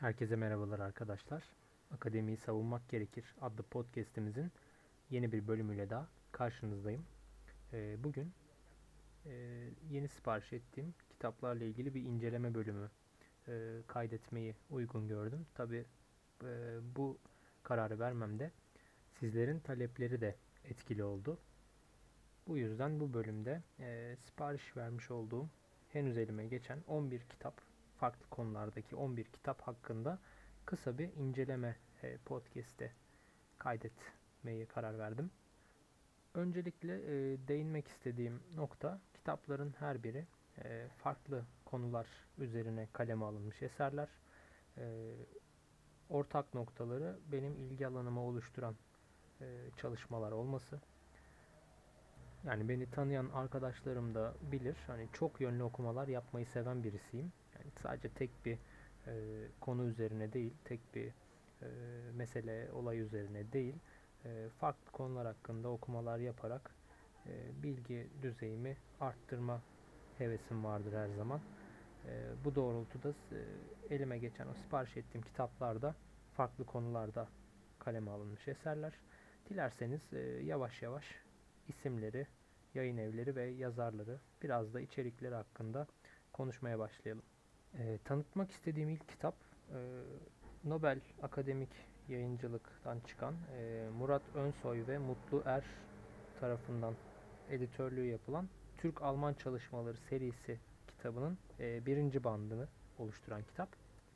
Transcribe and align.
Herkese 0.00 0.36
merhabalar 0.36 0.78
arkadaşlar. 0.78 1.42
Akademiyi 1.94 2.36
Savunmak 2.36 2.88
Gerekir 2.88 3.24
adlı 3.40 3.62
podcast'imizin 3.62 4.52
yeni 5.10 5.32
bir 5.32 5.48
bölümüyle 5.48 5.90
daha 5.90 6.08
karşınızdayım. 6.32 7.06
Ee, 7.72 7.96
bugün 8.04 8.32
e, 9.26 9.32
yeni 9.90 10.08
sipariş 10.08 10.52
ettiğim 10.52 10.94
kitaplarla 11.10 11.64
ilgili 11.64 11.94
bir 11.94 12.02
inceleme 12.02 12.54
bölümü 12.54 12.90
e, 13.48 13.78
kaydetmeyi 13.86 14.54
uygun 14.70 15.08
gördüm. 15.08 15.46
Tabi 15.54 15.84
e, 16.44 16.78
bu 16.96 17.18
kararı 17.62 17.98
vermemde 17.98 18.50
sizlerin 19.18 19.58
talepleri 19.58 20.20
de 20.20 20.36
etkili 20.64 21.04
oldu. 21.04 21.38
Bu 22.46 22.58
yüzden 22.58 23.00
bu 23.00 23.14
bölümde 23.14 23.62
sipariş 24.26 24.76
vermiş 24.76 25.10
olduğum 25.10 25.48
henüz 25.92 26.18
elime 26.18 26.46
geçen 26.46 26.78
11 26.86 27.20
kitap 27.20 27.69
farklı 28.00 28.26
konulardaki 28.30 28.96
11 28.96 29.24
kitap 29.24 29.60
hakkında 29.60 30.18
kısa 30.66 30.98
bir 30.98 31.12
inceleme 31.12 31.76
e, 32.02 32.16
podcast'te 32.16 32.92
kaydetmeye 33.58 34.66
karar 34.66 34.98
verdim. 34.98 35.30
Öncelikle 36.34 36.94
e, 36.94 37.38
değinmek 37.48 37.88
istediğim 37.88 38.42
nokta 38.56 39.00
kitapların 39.14 39.74
her 39.78 40.02
biri 40.02 40.26
e, 40.64 40.88
farklı 40.98 41.44
konular 41.64 42.06
üzerine 42.38 42.88
kaleme 42.92 43.24
alınmış 43.24 43.62
eserler. 43.62 44.08
E, 44.78 45.14
ortak 46.10 46.54
noktaları 46.54 47.18
benim 47.32 47.56
ilgi 47.56 47.86
alanımı 47.86 48.20
oluşturan 48.20 48.74
e, 49.40 49.46
çalışmalar 49.76 50.32
olması. 50.32 50.80
Yani 52.44 52.68
beni 52.68 52.90
tanıyan 52.90 53.28
arkadaşlarım 53.34 54.14
da 54.14 54.34
bilir. 54.52 54.76
Hani 54.86 55.08
çok 55.12 55.40
yönlü 55.40 55.62
okumalar 55.62 56.08
yapmayı 56.08 56.46
seven 56.46 56.84
birisiyim. 56.84 57.32
Sadece 57.82 58.08
tek 58.08 58.30
bir 58.46 58.58
e, 59.06 59.12
konu 59.60 59.84
üzerine 59.84 60.32
değil, 60.32 60.54
tek 60.64 60.94
bir 60.94 61.12
e, 61.62 61.68
mesele, 62.14 62.72
olay 62.72 63.00
üzerine 63.00 63.52
değil, 63.52 63.74
e, 64.24 64.48
farklı 64.58 64.92
konular 64.92 65.26
hakkında 65.26 65.68
okumalar 65.68 66.18
yaparak 66.18 66.74
e, 67.26 67.62
bilgi 67.62 68.10
düzeyimi 68.22 68.76
arttırma 69.00 69.62
hevesim 70.18 70.64
vardır 70.64 70.92
her 70.92 71.08
zaman. 71.08 71.42
E, 72.04 72.44
bu 72.44 72.54
doğrultuda 72.54 73.14
e, 73.32 73.38
elime 73.94 74.18
geçen 74.18 74.46
o 74.48 74.54
sipariş 74.54 74.96
ettiğim 74.96 75.22
kitaplarda 75.22 75.94
farklı 76.32 76.64
konularda 76.66 77.28
kaleme 77.78 78.10
alınmış 78.10 78.48
eserler. 78.48 78.92
Dilerseniz 79.50 80.12
e, 80.12 80.18
yavaş 80.20 80.82
yavaş 80.82 81.04
isimleri, 81.68 82.26
yayın 82.74 82.96
evleri 82.96 83.36
ve 83.36 83.44
yazarları 83.44 84.20
biraz 84.42 84.74
da 84.74 84.80
içerikleri 84.80 85.34
hakkında 85.34 85.86
konuşmaya 86.32 86.78
başlayalım. 86.78 87.29
E, 87.78 87.98
tanıtmak 88.04 88.50
istediğim 88.50 88.88
ilk 88.88 89.08
kitap 89.08 89.34
e, 89.72 89.78
Nobel 90.64 91.00
Akademik 91.22 91.70
Yayıncılık'tan 92.08 93.00
çıkan 93.00 93.34
e, 93.56 93.88
Murat 93.98 94.22
Önsoy 94.34 94.86
ve 94.86 94.98
Mutlu 94.98 95.42
Er 95.46 95.64
tarafından 96.40 96.94
editörlüğü 97.50 98.06
yapılan 98.06 98.48
Türk-Alman 98.78 99.34
Çalışmaları 99.34 99.96
serisi 99.96 100.58
kitabının 100.88 101.38
e, 101.60 101.86
birinci 101.86 102.24
bandını 102.24 102.68
oluşturan 102.98 103.42
kitap. 103.42 103.68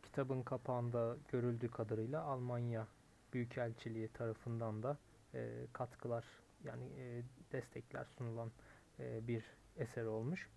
Kitabın 0.02 0.42
kapağında 0.42 1.16
görüldüğü 1.32 1.70
kadarıyla 1.70 2.22
Almanya 2.22 2.86
Büyükelçiliği 3.32 4.08
tarafından 4.08 4.82
da 4.82 4.98
e, 5.34 5.66
katkılar 5.72 6.24
yani 6.64 6.84
e, 6.84 7.22
destekler 7.52 8.04
sunulan 8.18 8.50
e, 8.98 9.28
bir 9.28 9.44
eser 9.76 10.04
olmuş. 10.04 10.48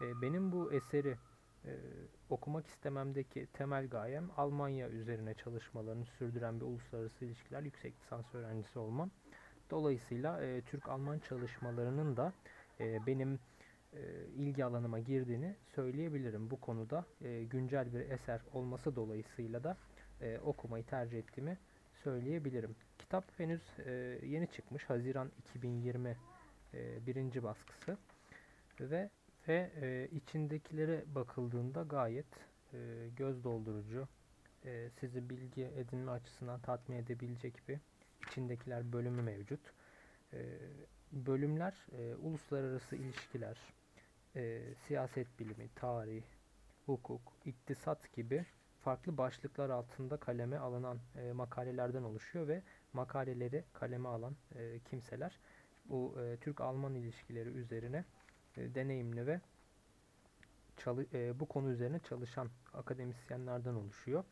E, 0.00 0.22
benim 0.22 0.52
bu 0.52 0.72
eseri 0.72 1.16
e, 1.64 1.72
okumak 2.30 2.66
istememdeki 2.66 3.46
temel 3.52 3.88
gayem 3.88 4.30
Almanya 4.36 4.88
üzerine 4.88 5.34
çalışmalarını 5.34 6.04
sürdüren 6.06 6.60
bir 6.60 6.64
uluslararası 6.64 7.24
ilişkiler 7.24 7.62
yüksek 7.62 7.94
lisans 8.00 8.34
öğrencisi 8.34 8.78
olmam. 8.78 9.10
Dolayısıyla 9.70 10.42
e, 10.42 10.60
Türk-Alman 10.60 11.18
çalışmalarının 11.18 12.16
da 12.16 12.32
e, 12.80 13.06
benim 13.06 13.38
e, 13.92 14.00
ilgi 14.36 14.64
alanıma 14.64 14.98
girdiğini 14.98 15.56
söyleyebilirim. 15.74 16.50
Bu 16.50 16.60
konuda 16.60 17.04
e, 17.22 17.44
güncel 17.44 17.94
bir 17.94 18.10
eser 18.10 18.40
olması 18.52 18.96
dolayısıyla 18.96 19.64
da 19.64 19.76
e, 20.20 20.38
okumayı 20.38 20.84
tercih 20.84 21.18
ettiğimi 21.18 21.58
söyleyebilirim. 22.04 22.76
Kitap 22.98 23.24
henüz 23.38 23.62
e, 23.86 24.18
yeni 24.26 24.46
çıkmış. 24.46 24.84
Haziran 24.84 25.30
2020 25.38 26.16
e, 26.74 27.06
birinci 27.06 27.42
baskısı 27.42 27.96
ve 28.80 29.10
ve 29.48 29.70
e, 29.82 30.08
içindekilere 30.16 31.04
bakıldığında 31.14 31.82
gayet 31.82 32.26
e, 32.72 33.08
göz 33.16 33.44
doldurucu, 33.44 34.08
e, 34.64 34.90
sizi 35.00 35.30
bilgi 35.30 35.64
edinme 35.64 36.10
açısından 36.10 36.60
tatmin 36.60 36.96
edebilecek 36.96 37.68
bir 37.68 37.78
içindekiler 38.28 38.92
bölümü 38.92 39.22
mevcut. 39.22 39.60
E, 40.32 40.58
bölümler 41.12 41.86
e, 41.98 42.14
uluslararası 42.14 42.96
ilişkiler, 42.96 43.58
e, 44.36 44.62
siyaset 44.86 45.40
bilimi, 45.40 45.68
tarih, 45.74 46.22
hukuk, 46.86 47.32
iktisat 47.44 48.12
gibi 48.12 48.44
farklı 48.80 49.18
başlıklar 49.18 49.70
altında 49.70 50.16
kaleme 50.16 50.58
alınan 50.58 50.98
e, 51.16 51.32
makalelerden 51.32 52.02
oluşuyor 52.02 52.48
ve 52.48 52.62
makaleleri 52.92 53.64
kaleme 53.72 54.08
alan 54.08 54.36
e, 54.54 54.78
kimseler 54.90 55.38
bu 55.84 56.14
e, 56.20 56.36
Türk-Alman 56.36 56.94
ilişkileri 56.94 57.48
üzerine 57.48 58.04
e, 58.56 58.74
deneyimli 58.74 59.26
ve 59.26 59.40
çalı, 60.76 61.06
e, 61.14 61.40
bu 61.40 61.46
konu 61.46 61.70
üzerine 61.70 61.98
çalışan 61.98 62.48
akademisyenlerden 62.74 63.74
oluşuyor. 63.74 64.24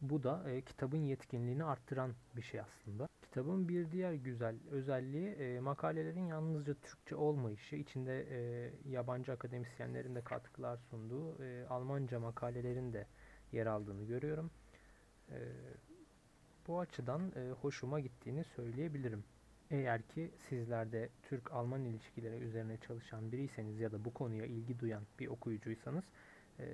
Bu 0.00 0.22
da 0.22 0.50
e, 0.50 0.62
kitabın 0.62 0.98
yetkinliğini 0.98 1.64
arttıran 1.64 2.14
bir 2.36 2.42
şey 2.42 2.60
aslında. 2.60 3.08
Kitabın 3.22 3.68
bir 3.68 3.90
diğer 3.90 4.12
güzel 4.12 4.56
özelliği 4.70 5.28
e, 5.28 5.60
makalelerin 5.60 6.26
yalnızca 6.26 6.74
Türkçe 6.74 7.16
olmayışı, 7.16 7.76
içinde 7.76 8.26
e, 8.30 8.70
yabancı 8.90 9.32
akademisyenlerin 9.32 10.14
de 10.14 10.20
katkılar 10.20 10.76
sunduğu 10.76 11.42
e, 11.42 11.66
Almanca 11.66 12.20
makalelerin 12.20 12.92
de 12.92 13.06
yer 13.52 13.66
aldığını 13.66 14.04
görüyorum. 14.04 14.50
E, 15.30 15.38
bu 16.68 16.80
açıdan 16.80 17.32
e, 17.36 17.50
hoşuma 17.50 18.00
gittiğini 18.00 18.44
söyleyebilirim. 18.44 19.24
Eğer 19.72 20.02
ki 20.02 20.30
sizler 20.48 20.92
de 20.92 21.08
Türk-Alman 21.22 21.84
ilişkileri 21.84 22.36
üzerine 22.36 22.76
çalışan 22.86 23.32
biriyseniz 23.32 23.80
ya 23.80 23.92
da 23.92 24.04
bu 24.04 24.14
konuya 24.14 24.46
ilgi 24.46 24.78
duyan 24.78 25.02
bir 25.18 25.28
okuyucuysanız 25.28 26.04
e, 26.60 26.64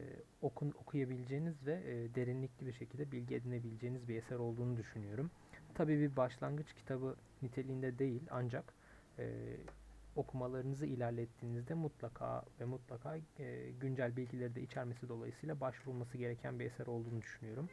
okun, 0.43 0.75
okuyabileceğiniz 0.83 1.67
ve 1.67 1.73
e, 1.73 2.15
derinlikli 2.15 2.67
bir 2.67 2.73
şekilde 2.73 3.13
bilgi 3.13 3.35
edinebileceğiniz 3.35 4.09
bir 4.09 4.17
eser 4.17 4.37
olduğunu 4.37 4.77
düşünüyorum. 4.77 5.31
Tabii 5.75 6.01
bir 6.01 6.17
başlangıç 6.17 6.75
kitabı 6.75 7.17
niteliğinde 7.43 7.99
değil 7.99 8.23
ancak 8.31 8.75
e, 9.19 9.57
okumalarınızı 10.17 10.87
ilerlettiğinizde 10.87 11.75
mutlaka 11.75 12.45
ve 12.61 12.65
mutlaka 12.65 13.17
e, 13.39 13.71
güncel 13.81 14.17
bilgileri 14.17 14.55
de 14.55 14.63
içermesi 14.63 15.09
dolayısıyla 15.09 15.61
başvurulması 15.61 16.19
gereken 16.19 16.61
bir 16.61 16.65
eser 16.65 16.87
olduğunu 16.87 17.23
düşünüyorum. 17.23 17.69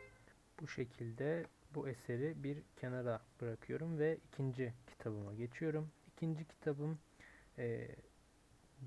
Bu 0.61 0.67
şekilde 0.67 1.45
bu 1.75 1.89
eseri 1.89 2.43
bir 2.43 2.57
kenara 2.75 3.21
bırakıyorum 3.41 3.99
ve 3.99 4.17
ikinci 4.27 4.73
kitabıma 4.87 5.33
geçiyorum. 5.33 5.91
İkinci 6.07 6.45
kitabım 6.45 6.99
e, 7.57 7.87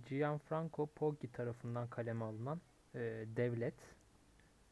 Gianfranco 0.08 0.86
Poggi 0.86 1.32
tarafından 1.32 1.88
kaleme 1.90 2.24
alınan 2.24 2.60
e, 2.94 3.00
Devlet, 3.36 3.74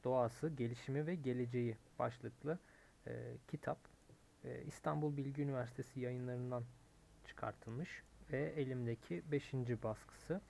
Doğası, 0.04 0.48
Gelişimi 0.48 1.06
ve 1.06 1.14
Geleceği 1.14 1.76
başlıklı 1.98 2.58
e, 3.06 3.36
kitap. 3.48 3.78
E, 4.44 4.62
İstanbul 4.62 5.16
Bilgi 5.16 5.42
Üniversitesi 5.42 6.00
yayınlarından 6.00 6.64
çıkartılmış 7.26 8.02
ve 8.32 8.52
elimdeki 8.56 9.22
5. 9.32 9.52
baskısı. 9.82 10.40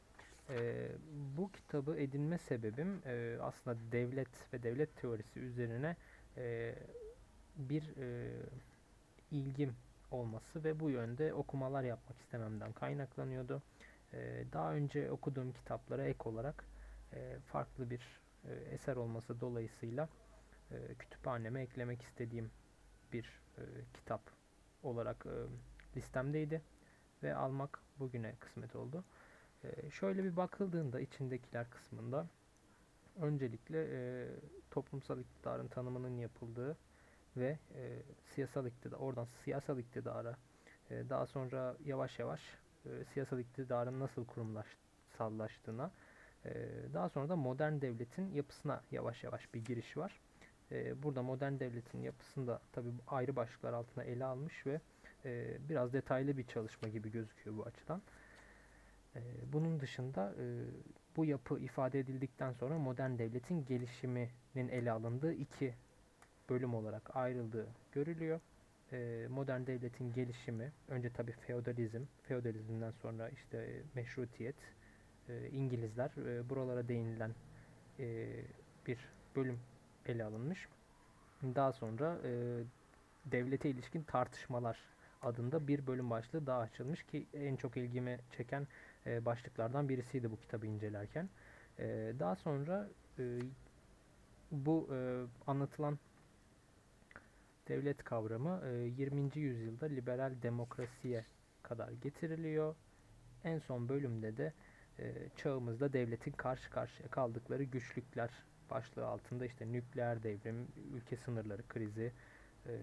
E, 0.51 0.89
bu 1.37 1.53
kitabı 1.53 1.97
edinme 1.97 2.39
sebebim 2.39 3.03
e, 3.07 3.37
aslında 3.41 3.77
devlet 3.93 4.53
ve 4.53 4.63
devlet 4.63 4.97
teorisi 4.97 5.41
üzerine 5.41 5.97
e, 6.37 6.75
bir 7.57 7.97
e, 7.97 8.31
ilgim 9.31 9.77
olması 10.11 10.65
ve 10.65 10.81
bu 10.81 10.91
yönde 10.91 11.35
okumalar 11.35 11.83
yapmak 11.83 12.19
istememden 12.21 12.73
kaynaklanıyordu. 12.73 13.63
E, 14.13 14.45
daha 14.53 14.75
önce 14.75 15.11
okuduğum 15.11 15.53
kitaplara 15.53 16.05
ek 16.05 16.19
olarak 16.25 16.65
e, 17.13 17.37
farklı 17.47 17.91
bir 17.91 18.21
e, 18.45 18.55
eser 18.55 18.97
olması 18.97 19.41
dolayısıyla 19.41 20.09
e, 20.71 20.95
kütüphaneme 20.99 21.63
eklemek 21.63 22.03
istediğim 22.03 22.51
bir 23.13 23.41
e, 23.59 23.63
kitap 23.95 24.21
olarak 24.83 25.27
e, 25.27 25.35
listemdeydi 25.97 26.63
ve 27.23 27.35
almak 27.35 27.81
bugüne 27.99 28.35
kısmet 28.41 28.77
oldu. 28.77 29.05
E, 29.65 29.91
şöyle 29.91 30.25
bir 30.25 30.37
bakıldığında 30.37 31.01
içindekiler 31.01 31.71
kısmında 31.71 32.27
öncelikle 33.17 33.87
e, 33.91 34.29
toplumsal 34.71 35.21
iktidarın 35.21 35.69
tanımının 35.69 36.17
yapıldığı 36.19 36.77
ve 37.37 37.59
e, 37.75 38.03
siyasal 38.35 38.67
iktidar, 38.67 38.99
oradan 38.99 39.25
siyasal 39.45 39.79
iktidara 39.79 40.37
e, 40.91 41.11
daha 41.11 41.27
sonra 41.27 41.77
yavaş 41.85 42.19
yavaş 42.19 42.41
e, 42.87 43.05
siyasal 43.05 43.41
iktidarın 43.41 44.01
nasıl 44.01 44.27
kurumsallaştığına 44.27 45.91
e, 46.45 46.69
daha 46.95 47.09
sonra 47.09 47.29
da 47.29 47.37
modern 47.37 47.81
devletin 47.81 48.33
yapısına 48.33 48.83
yavaş 48.91 49.25
yavaş 49.25 49.55
bir 49.55 49.65
giriş 49.65 49.97
var. 49.97 50.21
e, 50.73 51.03
burada 51.03 51.23
modern 51.23 51.61
devletin 51.61 52.03
yapısında 52.03 52.61
tabi 52.73 52.89
ayrı 53.07 53.37
başlıklar 53.37 53.73
altına 53.73 54.05
ele 54.05 54.25
almış 54.25 54.67
ve 54.67 54.81
e, 55.25 55.59
biraz 55.69 55.93
detaylı 55.93 56.39
bir 56.39 56.47
çalışma 56.47 56.89
gibi 56.89 57.11
gözüküyor 57.11 57.57
bu 57.57 57.65
açıdan. 57.65 58.03
E, 59.17 59.21
bunun 59.53 59.81
dışında 59.81 60.35
e, 60.39 60.45
bu 61.17 61.25
yapı 61.25 61.59
ifade 61.59 62.01
edildikten 62.01 62.53
sonra 62.53 62.79
modern 62.79 63.19
devletin 63.19 63.65
gelişiminin 63.65 64.69
ele 64.69 64.93
alındığı 64.93 65.33
iki 65.33 65.75
bölüm 66.51 66.75
olarak 66.75 67.17
ayrıldığı 67.17 67.67
görülüyor. 67.93 68.41
E, 68.93 69.27
modern 69.31 69.67
devletin 69.67 70.13
gelişimi 70.13 70.73
önce 70.89 71.11
tabi 71.13 71.33
feodalizm, 71.33 72.03
feodalizmden 72.23 72.91
sonra 72.91 73.29
işte 73.29 73.83
meşrutiyet, 73.95 74.57
e, 75.29 75.49
İngilizler 75.49 76.11
e, 76.27 76.49
buralara 76.51 76.89
değinilen 76.89 77.35
e, 77.99 78.29
bir 78.87 78.99
bölüm 79.37 79.61
ele 80.07 80.25
alınmış. 80.25 80.69
Daha 81.43 81.73
sonra 81.73 82.19
e, 82.25 82.63
devlete 83.27 83.71
ilişkin 83.71 84.03
tartışmalar 84.03 84.79
adında 85.23 85.69
bir 85.69 85.87
bölüm 85.87 86.11
başlığı 86.11 86.47
daha 86.47 86.61
açılmış 86.61 87.03
ki 87.03 87.27
en 87.35 87.57
çok 87.57 87.77
ilgimi 87.77 88.19
çeken 88.37 88.67
e, 89.07 89.25
başlıklardan 89.25 89.89
birisiydi 89.89 90.31
bu 90.31 90.37
kitabı 90.37 90.67
incelerken. 90.67 91.29
E, 91.79 92.13
daha 92.19 92.37
sonra 92.37 92.89
e, 93.19 93.39
bu 94.51 94.89
e, 94.93 95.25
anlatılan 95.47 95.99
devlet 97.69 98.05
kavramı 98.05 98.63
e, 98.67 98.69
20. 98.69 99.31
yüzyılda 99.35 99.87
liberal 99.87 100.43
demokrasiye 100.43 101.25
kadar 101.63 101.93
getiriliyor. 101.93 102.75
En 103.45 103.59
son 103.59 103.89
bölümde 103.89 104.37
de 104.37 104.53
e, 104.99 105.15
çağımızda 105.37 105.93
devletin 105.93 106.33
karşı 106.33 106.71
karşıya 106.71 107.09
kaldıkları 107.09 107.65
güçlükler 107.65 108.31
başlığı 108.71 109.07
altında 109.07 109.47
işte 109.47 109.73
nükleer 109.73 110.23
devrim, 110.23 110.69
ülke 110.95 111.17
sınırları 111.17 111.63
krizi, 111.69 112.13
e, 112.67 112.79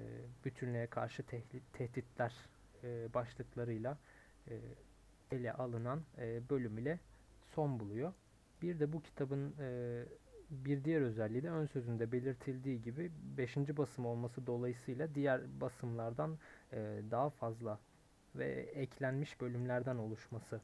bütünlüğe 0.46 0.88
karşı 0.88 1.24
tehditler 1.74 2.34
e, 2.84 3.14
başlıklarıyla 3.14 3.98
e, 4.48 4.60
ele 5.32 5.54
alınan 5.54 6.02
e, 6.18 6.50
bölüm 6.50 6.78
ile 6.78 7.00
son 7.46 7.80
buluyor. 7.80 8.14
Bir 8.62 8.80
de 8.80 8.94
bu 8.94 9.02
kitabın 9.02 9.56
e, 9.60 10.04
bir 10.66 10.84
diğer 10.84 11.02
özelliği 11.02 11.44
de 11.44 11.50
ön 11.50 11.66
sözünde 11.66 12.12
belirtildiği 12.12 12.82
gibi 12.82 13.12
5. 13.38 13.58
basım 13.58 14.06
olması 14.06 14.48
dolayısıyla 14.48 15.16
diğer 15.16 15.62
basımlardan 15.62 16.38
e, 16.72 17.02
daha 17.12 17.30
fazla 17.30 17.80
ve 18.36 18.46
eklenmiş 18.62 19.42
bölümlerden 19.42 19.96
oluşması. 19.96 20.62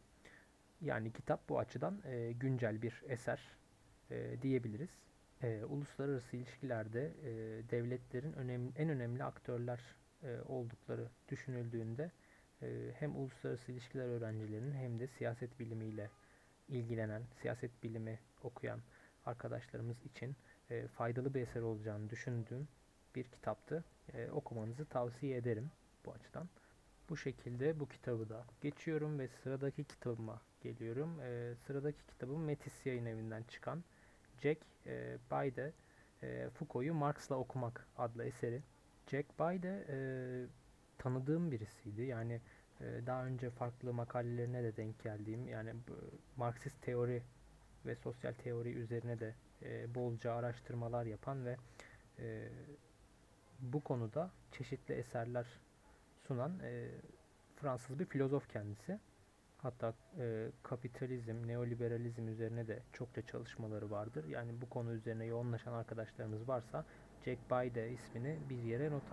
Yani 0.81 1.11
kitap 1.11 1.49
bu 1.49 1.59
açıdan 1.59 2.01
e, 2.05 2.31
güncel 2.31 2.81
bir 2.81 3.03
eser 3.07 3.57
e, 4.11 4.41
diyebiliriz. 4.41 4.89
E, 5.41 5.63
uluslararası 5.63 6.37
ilişkilerde 6.37 7.13
e, 7.23 7.31
devletlerin 7.71 8.33
önemli, 8.33 8.71
en 8.75 8.89
önemli 8.89 9.23
aktörler 9.23 9.79
e, 10.23 10.37
oldukları 10.47 11.07
düşünüldüğünde 11.29 12.11
e, 12.61 12.67
hem 12.99 13.15
uluslararası 13.15 13.71
ilişkiler 13.71 14.05
öğrencilerinin 14.05 14.73
hem 14.73 14.99
de 14.99 15.07
siyaset 15.07 15.59
bilimiyle 15.59 16.09
ilgilenen, 16.69 17.21
siyaset 17.41 17.83
bilimi 17.83 18.19
okuyan 18.43 18.79
arkadaşlarımız 19.25 20.05
için 20.05 20.35
e, 20.69 20.87
faydalı 20.87 21.33
bir 21.33 21.41
eser 21.41 21.61
olacağını 21.61 22.09
düşündüğüm 22.09 22.67
bir 23.15 23.23
kitaptı. 23.23 23.83
E, 24.13 24.29
okumanızı 24.31 24.85
tavsiye 24.85 25.37
ederim 25.37 25.71
bu 26.05 26.11
açıdan. 26.11 26.49
Bu 27.09 27.17
şekilde 27.17 27.79
bu 27.79 27.87
kitabı 27.89 28.29
da 28.29 28.45
geçiyorum 28.61 29.19
ve 29.19 29.27
sıradaki 29.27 29.83
kitabıma 29.83 30.41
geliyorum. 30.61 31.19
E, 31.21 31.55
sıradaki 31.67 32.05
kitabım 32.07 32.43
Metis 32.43 32.85
yayın 32.85 33.05
evinden 33.05 33.43
çıkan 33.43 33.83
Jack 34.41 34.61
e, 34.85 35.17
Bayde 35.31 35.73
e, 36.23 36.49
Foucault'u 36.49 36.93
Marx'la 36.93 37.35
okumak 37.35 37.87
adlı 37.97 38.25
eseri. 38.25 38.61
Jack 39.07 39.39
Bayde 39.39 39.85
e, 39.89 39.97
tanıdığım 40.97 41.51
birisiydi. 41.51 42.01
Yani 42.01 42.41
e, 42.81 42.85
daha 43.05 43.25
önce 43.25 43.49
farklı 43.49 43.93
makalelerine 43.93 44.63
de 44.63 44.77
denk 44.77 45.03
geldiğim 45.03 45.47
yani 45.47 45.73
Marksist 46.37 46.81
teori 46.81 47.23
ve 47.89 47.95
sosyal 47.95 48.33
teori 48.33 48.73
üzerine 48.73 49.19
de 49.19 49.35
e, 49.61 49.95
bolca 49.95 50.33
araştırmalar 50.33 51.05
yapan 51.05 51.45
ve 51.45 51.57
e, 52.19 52.49
bu 53.59 53.83
konuda 53.83 54.31
çeşitli 54.51 54.93
eserler 54.93 55.45
sunan 56.27 56.59
e, 56.63 56.87
Fransız 57.55 57.99
bir 57.99 58.05
filozof 58.05 58.49
kendisi. 58.49 58.99
Hatta 59.57 59.93
e, 60.19 60.51
kapitalizm, 60.63 61.47
neoliberalizm 61.47 62.27
üzerine 62.27 62.67
de 62.67 62.79
çokça 62.93 63.21
çalışmaları 63.21 63.91
vardır. 63.91 64.25
Yani 64.25 64.61
bu 64.61 64.69
konu 64.69 64.93
üzerine 64.93 65.25
yoğunlaşan 65.25 65.73
arkadaşlarımız 65.73 66.47
varsa 66.47 66.85
Jack 67.25 67.49
Bayde 67.49 67.91
ismini 67.91 68.37
bir 68.49 68.57
yere 68.57 68.91
not 68.91 69.03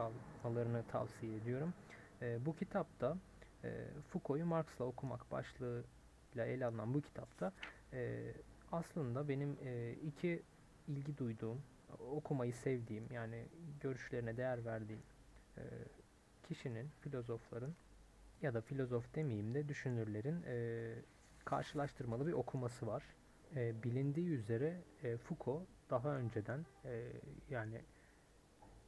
almalarını 0.44 0.82
tavsiye 0.88 1.36
ediyorum. 1.36 1.74
E, 2.22 2.46
bu 2.46 2.56
kitapta 2.56 3.16
e, 3.64 3.86
Foucault'u 4.08 4.46
Marx'la 4.46 4.84
okumak 4.84 5.30
başlığıyla 5.30 6.46
ele 6.46 6.66
alınan 6.66 6.94
bu 6.94 7.02
kitapta 7.02 7.52
e, 7.92 8.32
aslında 8.72 9.28
benim 9.28 9.56
e, 9.64 9.92
iki 9.92 10.42
ilgi 10.88 11.18
duyduğum, 11.18 11.62
okumayı 11.98 12.52
sevdiğim 12.52 13.04
yani 13.12 13.44
görüşlerine 13.80 14.36
değer 14.36 14.64
verdiğim 14.64 15.02
e, 15.58 15.62
kişinin, 16.48 16.88
filozofların 17.00 17.74
ya 18.42 18.54
da 18.54 18.60
filozof 18.60 19.14
demeyeyim 19.14 19.54
de 19.54 19.68
düşünürlerin 19.68 20.42
e, 20.46 20.94
karşılaştırmalı 21.44 22.26
bir 22.26 22.32
okuması 22.32 22.86
var. 22.86 23.02
E, 23.56 23.82
bilindiği 23.82 24.28
üzere 24.28 24.80
e, 25.02 25.16
Foucault 25.16 25.66
daha 25.90 26.16
önceden 26.16 26.66
e, 26.84 27.12
yani 27.50 27.80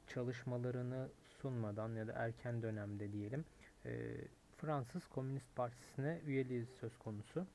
çalışmalarını 0.07 1.09
sunmadan 1.41 1.95
ya 1.95 2.07
da 2.07 2.13
erken 2.13 2.63
dönemde 2.63 3.13
diyelim 3.13 3.45
e, 3.85 4.15
Fransız 4.57 5.07
Komünist 5.07 5.57
Partisi'ne 5.57 6.21
üyeliği 6.27 6.67
söz 6.67 6.99
konusu. 6.99 7.47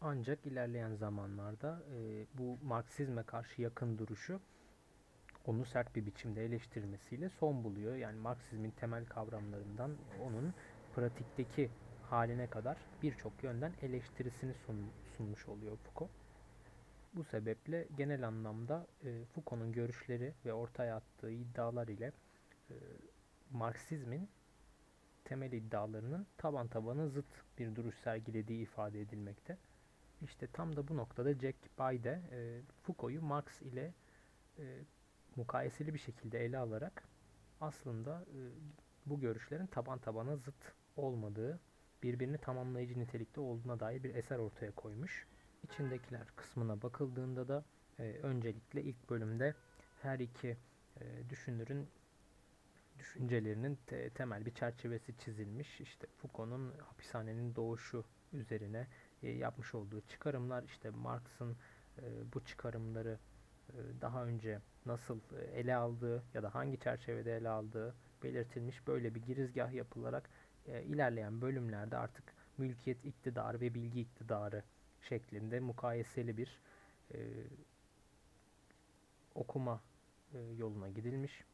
Ancak 0.00 0.46
ilerleyen 0.46 0.94
zamanlarda 0.94 1.82
e, 1.94 2.26
bu 2.34 2.58
Marksizme 2.62 3.22
karşı 3.22 3.62
yakın 3.62 3.98
duruşu 3.98 4.40
onu 5.46 5.64
sert 5.64 5.96
bir 5.96 6.06
biçimde 6.06 6.44
eleştirmesiyle 6.44 7.28
son 7.28 7.64
buluyor. 7.64 7.96
Yani 7.96 8.20
Marksizmin 8.20 8.70
temel 8.70 9.06
kavramlarından 9.06 9.96
onun 10.22 10.54
pratikteki 10.94 11.70
haline 12.02 12.46
kadar 12.46 12.76
birçok 13.02 13.44
yönden 13.44 13.72
eleştirisini 13.82 14.54
sun, 14.54 14.90
sunmuş 15.16 15.48
oluyor 15.48 15.76
Foucault. 15.76 16.10
Bu 17.14 17.24
sebeple 17.24 17.88
genel 17.96 18.28
anlamda 18.28 18.86
e, 19.04 19.24
Foucault'un 19.24 19.72
görüşleri 19.72 20.34
ve 20.44 20.52
ortaya 20.52 20.96
attığı 20.96 21.30
iddialar 21.30 21.88
ile 21.88 22.12
e, 22.70 22.74
Marksizmin 23.50 24.28
temel 25.24 25.52
iddialarının 25.52 26.26
taban 26.38 26.68
tabana 26.68 27.08
zıt 27.08 27.26
bir 27.58 27.76
duruş 27.76 27.94
sergilediği 27.94 28.62
ifade 28.62 29.00
edilmekte. 29.00 29.58
İşte 30.24 30.46
tam 30.46 30.76
da 30.76 30.88
bu 30.88 30.96
noktada 30.96 31.34
Jack 31.34 31.78
Bayde 31.78 32.22
e, 32.32 32.60
Foucault'u 32.82 33.22
Marx 33.22 33.62
ile 33.62 33.94
e, 34.58 34.64
mukayeseli 35.36 35.94
bir 35.94 35.98
şekilde 35.98 36.44
ele 36.44 36.58
alarak 36.58 37.04
aslında 37.60 38.24
e, 38.28 38.38
bu 39.06 39.20
görüşlerin 39.20 39.66
taban 39.66 39.98
tabana 39.98 40.36
zıt 40.36 40.74
olmadığı, 40.96 41.60
birbirini 42.02 42.38
tamamlayıcı 42.38 43.00
nitelikte 43.00 43.40
olduğuna 43.40 43.80
dair 43.80 44.02
bir 44.02 44.14
eser 44.14 44.38
ortaya 44.38 44.70
koymuş. 44.72 45.26
İçindekiler 45.62 46.26
kısmına 46.36 46.82
bakıldığında 46.82 47.48
da 47.48 47.64
e, 47.98 48.02
öncelikle 48.02 48.82
ilk 48.82 49.10
bölümde 49.10 49.54
her 50.02 50.18
iki 50.18 50.56
e, 51.00 51.30
düşünürün 51.30 51.88
düşüncelerinin 52.98 53.78
te 53.86 54.10
temel 54.10 54.46
bir 54.46 54.54
çerçevesi 54.54 55.18
çizilmiş. 55.18 55.80
İşte 55.80 56.06
Foucault'un 56.16 56.72
hapishanenin 56.78 57.54
doğuşu 57.54 58.04
üzerine 58.32 58.86
e, 59.24 59.30
yapmış 59.30 59.74
olduğu 59.74 60.00
çıkarımlar, 60.00 60.62
işte 60.62 60.90
Marx'ın 60.90 61.56
e, 61.98 62.02
bu 62.34 62.44
çıkarımları 62.44 63.18
e, 63.68 63.76
daha 64.00 64.24
önce 64.24 64.60
nasıl 64.86 65.20
ele 65.54 65.76
aldığı 65.76 66.22
ya 66.34 66.42
da 66.42 66.54
hangi 66.54 66.80
çerçevede 66.80 67.36
ele 67.36 67.48
aldığı 67.48 67.94
belirtilmiş 68.22 68.86
böyle 68.86 69.14
bir 69.14 69.22
girizgah 69.22 69.72
yapılarak 69.72 70.30
ilerleyen 70.86 71.40
bölümlerde 71.40 71.96
artık 71.96 72.24
mülkiyet 72.58 73.04
iktidarı 73.04 73.60
ve 73.60 73.74
bilgi 73.74 74.00
iktidarı 74.00 74.62
şeklinde 75.08 75.60
mukayeseli 75.60 76.36
bir 76.36 76.60
e, 77.14 77.18
okuma 79.34 79.80
e, 80.34 80.38
yoluna 80.38 80.88
gidilmiş. 80.88 81.44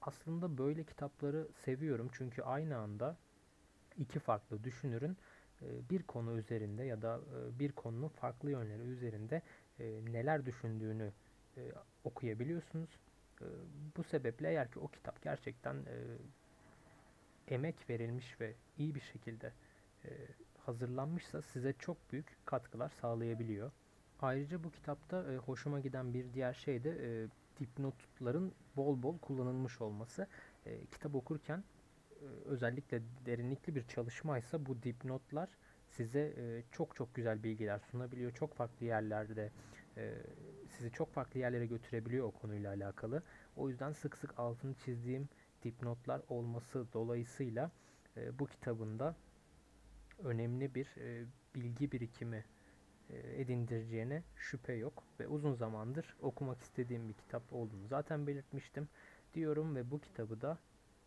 Aslında 0.00 0.58
böyle 0.58 0.84
kitapları 0.84 1.48
seviyorum 1.64 2.10
çünkü 2.12 2.42
aynı 2.42 2.76
anda 2.76 3.16
iki 3.98 4.18
farklı 4.18 4.64
düşünürün 4.64 5.16
bir 5.90 6.02
konu 6.02 6.38
üzerinde 6.38 6.84
ya 6.84 7.02
da 7.02 7.20
e, 7.36 7.58
bir 7.58 7.72
konunun 7.72 8.08
farklı 8.08 8.50
yönleri 8.50 8.82
üzerinde 8.82 9.42
e, 9.78 9.84
neler 10.12 10.46
düşündüğünü 10.46 11.12
e, 11.56 11.60
okuyabiliyorsunuz. 12.04 12.90
E, 13.40 13.46
bu 13.96 14.04
sebeple 14.04 14.48
eğer 14.48 14.70
ki 14.70 14.78
o 14.78 14.88
kitap 14.88 15.22
gerçekten 15.22 15.74
e, 15.74 15.96
emek 17.54 17.90
verilmiş 17.90 18.40
ve 18.40 18.54
iyi 18.78 18.94
bir 18.94 19.00
şekilde 19.00 19.52
e, 20.04 20.10
hazırlanmışsa 20.58 21.42
size 21.42 21.72
çok 21.72 22.12
büyük 22.12 22.36
katkılar 22.46 22.88
sağlayabiliyor. 23.00 23.70
Ayrıca 24.20 24.64
bu 24.64 24.70
kitapta 24.70 25.32
e, 25.32 25.36
hoşuma 25.36 25.80
giden 25.80 26.14
bir 26.14 26.34
diğer 26.34 26.54
şey 26.54 26.84
de 26.84 26.90
e, 26.90 27.28
dipnotların 27.60 28.52
bol 28.76 29.02
bol 29.02 29.18
kullanılmış 29.18 29.80
olması. 29.80 30.26
E, 30.66 30.86
kitap 30.86 31.14
okurken 31.14 31.58
e, 31.58 31.62
özellikle 32.44 33.02
derinlikli 33.26 33.74
bir 33.74 33.82
çalışmaysa 33.82 34.66
bu 34.66 34.82
dipnotlar 34.82 35.48
size 35.88 36.20
e, 36.36 36.62
çok 36.72 36.96
çok 36.96 37.14
güzel 37.14 37.42
bilgiler 37.42 37.78
sunabiliyor. 37.78 38.32
Çok 38.32 38.54
farklı 38.54 38.86
yerlerde 38.86 39.50
e, 39.96 40.14
sizi 40.68 40.92
çok 40.92 41.12
farklı 41.12 41.40
yerlere 41.40 41.66
götürebiliyor 41.66 42.26
o 42.26 42.30
konuyla 42.30 42.70
alakalı. 42.70 43.22
O 43.56 43.68
yüzden 43.68 43.92
sık 43.92 44.18
sık 44.18 44.38
altını 44.38 44.74
çizdiğim 44.74 45.28
dipnotlar 45.64 46.22
olması 46.28 46.86
dolayısıyla 46.92 47.70
e, 48.16 48.38
bu 48.38 48.46
kitabında 48.46 49.16
önemli 50.24 50.74
bir 50.74 50.88
bilgi 51.54 51.92
birikimi 51.92 52.44
edindireceğine 53.10 54.22
şüphe 54.36 54.72
yok 54.72 55.02
ve 55.20 55.28
uzun 55.28 55.54
zamandır 55.54 56.16
okumak 56.20 56.62
istediğim 56.62 57.08
bir 57.08 57.14
kitap 57.14 57.42
olduğunu 57.52 57.86
zaten 57.88 58.26
belirtmiştim 58.26 58.88
diyorum 59.34 59.76
ve 59.76 59.90
bu 59.90 60.00
kitabı 60.00 60.40
da 60.40 60.58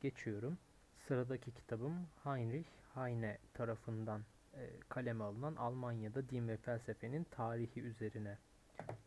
geçiyorum. 0.01 0.57
Sıradaki 1.07 1.51
kitabım 1.51 2.07
Heinrich 2.23 2.69
Heine 2.93 3.37
tarafından 3.53 4.21
e, 4.53 4.69
kaleme 4.89 5.23
alınan 5.23 5.55
Almanya'da 5.55 6.29
din 6.29 6.47
ve 6.47 6.57
felsefenin 6.57 7.23
tarihi 7.23 7.81
üzerine 7.81 8.37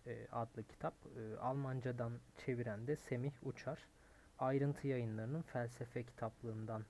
e, 0.06 0.26
adlı 0.32 0.62
kitap. 0.62 0.94
E, 1.16 1.38
Almancadan 1.38 2.12
çeviren 2.38 2.86
de 2.86 2.96
Semih 2.96 3.32
Uçar. 3.42 3.78
Ayrıntı 4.38 4.88
yayınlarının 4.88 5.42
felsefe 5.42 6.02
kitaplığından 6.02 6.84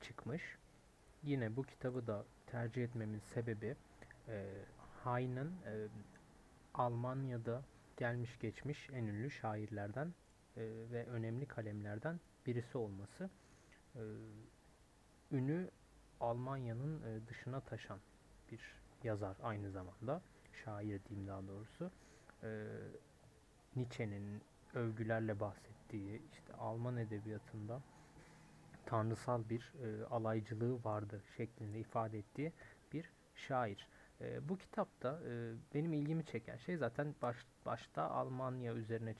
çıkmış. 0.00 0.58
Yine 1.22 1.56
bu 1.56 1.62
kitabı 1.62 2.06
da 2.06 2.24
tercih 2.46 2.84
etmemin 2.84 3.18
sebebi 3.18 3.76
Heine'ın 5.04 5.52
e, 5.66 5.88
Almanya'da 6.74 7.62
gelmiş 7.96 8.38
geçmiş 8.38 8.90
en 8.90 9.04
ünlü 9.04 9.30
şairlerden 9.30 10.14
ve 10.56 11.06
önemli 11.06 11.46
kalemlerden 11.46 12.20
birisi 12.46 12.78
olması. 12.78 13.30
E, 13.96 14.02
ünü 15.32 15.70
Almanya'nın 16.20 17.02
e, 17.02 17.26
dışına 17.26 17.60
taşan 17.60 17.98
bir 18.52 18.60
yazar 19.04 19.36
aynı 19.42 19.70
zamanda. 19.70 20.22
Şair 20.64 21.04
diyeyim 21.04 21.28
daha 21.28 21.46
doğrusu. 21.46 21.90
E, 22.42 22.66
Nietzsche'nin 23.76 24.42
övgülerle 24.74 25.40
bahsettiği 25.40 26.22
işte 26.32 26.52
Alman 26.52 26.96
edebiyatında 26.96 27.80
tanrısal 28.86 29.48
bir 29.48 29.72
e, 29.84 30.04
alaycılığı 30.04 30.84
vardı 30.84 31.22
şeklinde 31.36 31.80
ifade 31.80 32.18
ettiği 32.18 32.52
bir 32.92 33.10
şair. 33.34 33.88
E, 34.20 34.48
bu 34.48 34.58
kitapta 34.58 35.20
e, 35.28 35.54
benim 35.74 35.92
ilgimi 35.92 36.24
çeken 36.24 36.56
şey 36.56 36.76
zaten 36.76 37.14
baş, 37.22 37.36
başta 37.66 38.02
Almanya 38.02 38.74
üzerine 38.74 39.14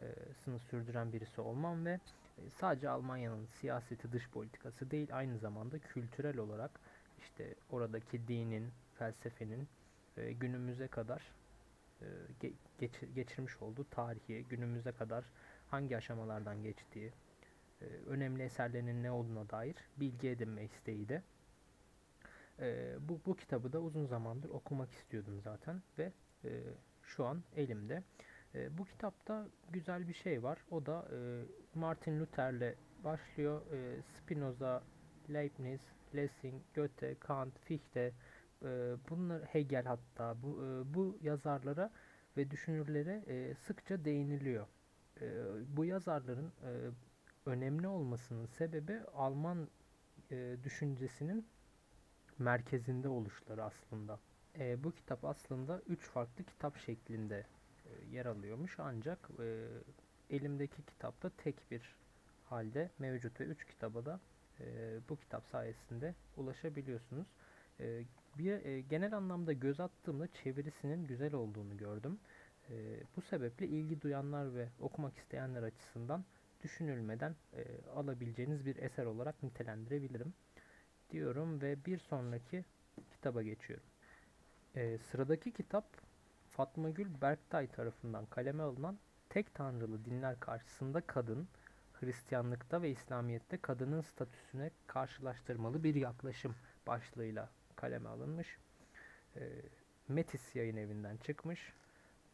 çalışmasını 0.00 0.58
sürdüren 0.58 1.12
birisi 1.12 1.40
olmam 1.40 1.84
ve 1.84 2.00
e, 2.38 2.50
sadece 2.50 2.88
Almanya'nın 2.88 3.46
siyaseti 3.46 4.12
dış 4.12 4.28
politikası 4.28 4.90
değil 4.90 5.08
aynı 5.12 5.38
zamanda 5.38 5.78
kültürel 5.78 6.38
olarak 6.38 6.70
işte 7.18 7.54
oradaki 7.70 8.28
dinin, 8.28 8.72
felsefenin 8.98 9.68
e, 10.16 10.32
günümüze 10.32 10.88
kadar 10.88 11.22
e, 12.00 12.06
geç, 12.78 12.92
geçirmiş 13.14 13.62
olduğu 13.62 13.84
tarihi, 13.84 14.44
günümüze 14.44 14.92
kadar 14.92 15.24
hangi 15.70 15.96
aşamalardan 15.96 16.62
geçtiği, 16.62 17.12
e, 17.82 17.84
önemli 18.06 18.42
eserlerinin 18.42 19.02
ne 19.02 19.10
olduğuna 19.10 19.50
dair 19.50 19.76
bilgi 19.96 20.28
edinme 20.28 20.64
isteği 20.64 21.08
de. 21.08 21.22
E, 22.60 22.96
bu, 23.00 23.20
bu 23.26 23.36
kitabı 23.36 23.72
da 23.72 23.80
uzun 23.80 24.06
zamandır 24.06 24.48
okumak 24.48 24.92
istiyordum 24.92 25.40
zaten 25.44 25.82
ve 25.98 26.12
e, 26.44 26.50
şu 27.02 27.24
an 27.24 27.42
elimde. 27.56 28.02
E, 28.54 28.78
bu 28.78 28.84
kitapta 28.84 29.46
güzel 29.70 30.08
bir 30.08 30.14
şey 30.14 30.42
var. 30.42 30.58
O 30.70 30.86
da 30.86 31.08
e, 31.12 31.18
Martin 31.74 32.20
Luther'le 32.20 32.74
başlıyor. 33.04 33.60
E, 33.72 34.02
Spinoza, 34.02 34.82
Leibniz, 35.32 35.80
Lessing, 36.14 36.62
Goethe, 36.74 37.14
Kant, 37.14 37.58
Fichte, 37.58 38.12
e, 38.62 38.96
bunlar 39.10 39.42
Hegel 39.42 39.84
hatta 39.84 40.42
bu 40.42 40.64
e, 40.64 40.94
bu 40.94 41.18
yazarlara 41.22 41.90
ve 42.36 42.50
düşünürlere 42.50 43.24
e, 43.26 43.54
sıkça 43.54 44.04
değiniliyor. 44.04 44.66
E, 45.20 45.26
bu 45.76 45.84
yazarların 45.84 46.46
e, 46.46 46.70
önemli 47.46 47.88
olmasının 47.88 48.46
sebebi 48.46 49.00
Alman 49.14 49.68
e, 50.30 50.56
düşüncesinin 50.64 51.46
merkezinde 52.38 53.08
oluşları 53.08 53.64
aslında. 53.64 54.18
E, 54.58 54.84
bu 54.84 54.92
kitap 54.92 55.24
aslında 55.24 55.80
üç 55.86 56.00
farklı 56.00 56.44
kitap 56.44 56.76
şeklinde 56.76 57.46
yer 58.10 58.26
alıyormuş 58.26 58.76
ancak 58.78 59.30
e, 59.40 59.66
elimdeki 60.30 60.82
kitapta 60.82 61.30
tek 61.30 61.70
bir 61.70 61.96
halde 62.44 62.90
mevcut 62.98 63.40
ve 63.40 63.44
üç 63.44 63.64
kitaba 63.64 64.06
da 64.06 64.20
e, 64.60 64.98
bu 65.08 65.16
kitap 65.16 65.46
sayesinde 65.46 66.14
ulaşabiliyorsunuz. 66.36 67.26
E, 67.80 68.04
bir 68.38 68.64
e, 68.64 68.80
genel 68.80 69.16
anlamda 69.16 69.52
göz 69.52 69.80
attığımda 69.80 70.28
çevirisinin 70.32 71.06
güzel 71.06 71.34
olduğunu 71.34 71.76
gördüm. 71.76 72.18
E, 72.70 72.74
bu 73.16 73.20
sebeple 73.20 73.66
ilgi 73.66 74.00
duyanlar 74.00 74.54
ve 74.54 74.68
okumak 74.80 75.18
isteyenler 75.18 75.62
açısından 75.62 76.24
düşünülmeden 76.62 77.36
e, 77.52 77.64
alabileceğiniz 77.94 78.66
bir 78.66 78.76
eser 78.76 79.04
olarak 79.06 79.42
nitelendirebilirim 79.42 80.34
diyorum 81.10 81.60
ve 81.62 81.84
bir 81.84 81.98
sonraki 81.98 82.64
kitaba 83.10 83.42
geçiyorum. 83.42 83.86
E, 84.76 84.98
sıradaki 84.98 85.52
kitap 85.52 85.84
Fatma 86.56 86.90
Gül 86.90 87.20
Berktay 87.22 87.66
tarafından 87.66 88.26
kaleme 88.26 88.62
alınan 88.62 88.98
Tek 89.28 89.54
Tanrılı 89.54 90.04
Dinler 90.04 90.40
Karşısında 90.40 91.00
Kadın, 91.00 91.48
Hristiyanlıkta 91.92 92.82
ve 92.82 92.90
İslamiyet'te 92.90 93.56
kadının 93.56 94.00
statüsüne 94.00 94.70
karşılaştırmalı 94.86 95.84
bir 95.84 95.94
yaklaşım 95.94 96.54
başlığıyla 96.86 97.50
kaleme 97.76 98.08
alınmış. 98.08 98.58
E, 99.36 99.50
Metis 100.08 100.56
yayın 100.56 100.76
evinden 100.76 101.16
çıkmış. 101.16 101.72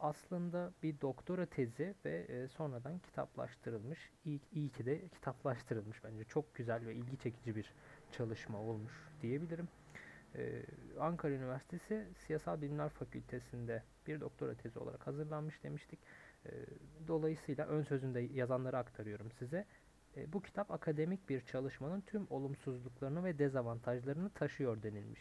Aslında 0.00 0.72
bir 0.82 1.00
doktora 1.00 1.46
tezi 1.46 1.94
ve 2.04 2.18
e, 2.18 2.48
sonradan 2.48 2.98
kitaplaştırılmış. 2.98 4.10
İyi, 4.24 4.40
iyi 4.52 4.70
ki 4.70 4.86
de 4.86 5.08
kitaplaştırılmış 5.08 6.04
bence. 6.04 6.24
Çok 6.24 6.54
güzel 6.54 6.86
ve 6.86 6.94
ilgi 6.94 7.18
çekici 7.18 7.56
bir 7.56 7.74
çalışma 8.12 8.58
olmuş 8.58 8.92
diyebilirim. 9.22 9.68
Ee, 10.34 10.62
Ankara 11.00 11.32
Üniversitesi 11.32 12.08
Siyasal 12.26 12.62
Bilimler 12.62 12.88
Fakültesi'nde 12.88 13.82
bir 14.06 14.20
doktora 14.20 14.54
tezi 14.54 14.78
olarak 14.78 15.06
hazırlanmış 15.06 15.62
demiştik. 15.62 16.00
Ee, 16.46 16.50
dolayısıyla 17.08 17.66
ön 17.66 17.82
sözünde 17.82 18.20
yazanları 18.20 18.78
aktarıyorum 18.78 19.32
size. 19.32 19.66
Ee, 20.16 20.32
bu 20.32 20.42
kitap 20.42 20.70
akademik 20.70 21.28
bir 21.28 21.40
çalışmanın 21.40 22.00
tüm 22.00 22.26
olumsuzluklarını 22.30 23.24
ve 23.24 23.38
dezavantajlarını 23.38 24.30
taşıyor 24.30 24.82
denilmiş. 24.82 25.20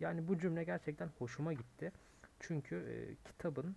Yani 0.00 0.28
bu 0.28 0.38
cümle 0.38 0.64
gerçekten 0.64 1.08
hoşuma 1.18 1.52
gitti. 1.52 1.92
Çünkü 2.40 2.76
e, 2.76 3.28
kitabın 3.28 3.76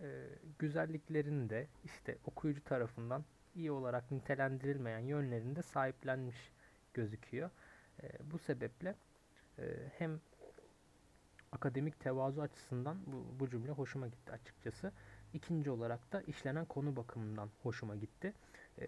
e, 0.00 0.28
güzelliklerini 0.58 1.50
de 1.50 1.66
işte 1.84 2.18
okuyucu 2.24 2.64
tarafından 2.64 3.24
iyi 3.54 3.70
olarak 3.70 4.10
nitelendirilmeyen 4.10 4.98
yönlerinde 4.98 5.56
de 5.56 5.62
sahiplenmiş 5.62 6.52
gözüküyor. 6.94 7.50
E, 8.02 8.10
bu 8.30 8.38
sebeple 8.38 8.94
hem 9.98 10.20
akademik 11.52 12.00
tevazu 12.00 12.40
açısından 12.40 12.98
bu, 13.06 13.40
bu 13.40 13.50
cümle 13.50 13.70
hoşuma 13.70 14.08
gitti 14.08 14.32
açıkçası. 14.32 14.92
İkinci 15.32 15.70
olarak 15.70 16.12
da 16.12 16.22
işlenen 16.22 16.64
konu 16.64 16.96
bakımından 16.96 17.50
hoşuma 17.62 17.96
gitti. 17.96 18.32
E, 18.80 18.86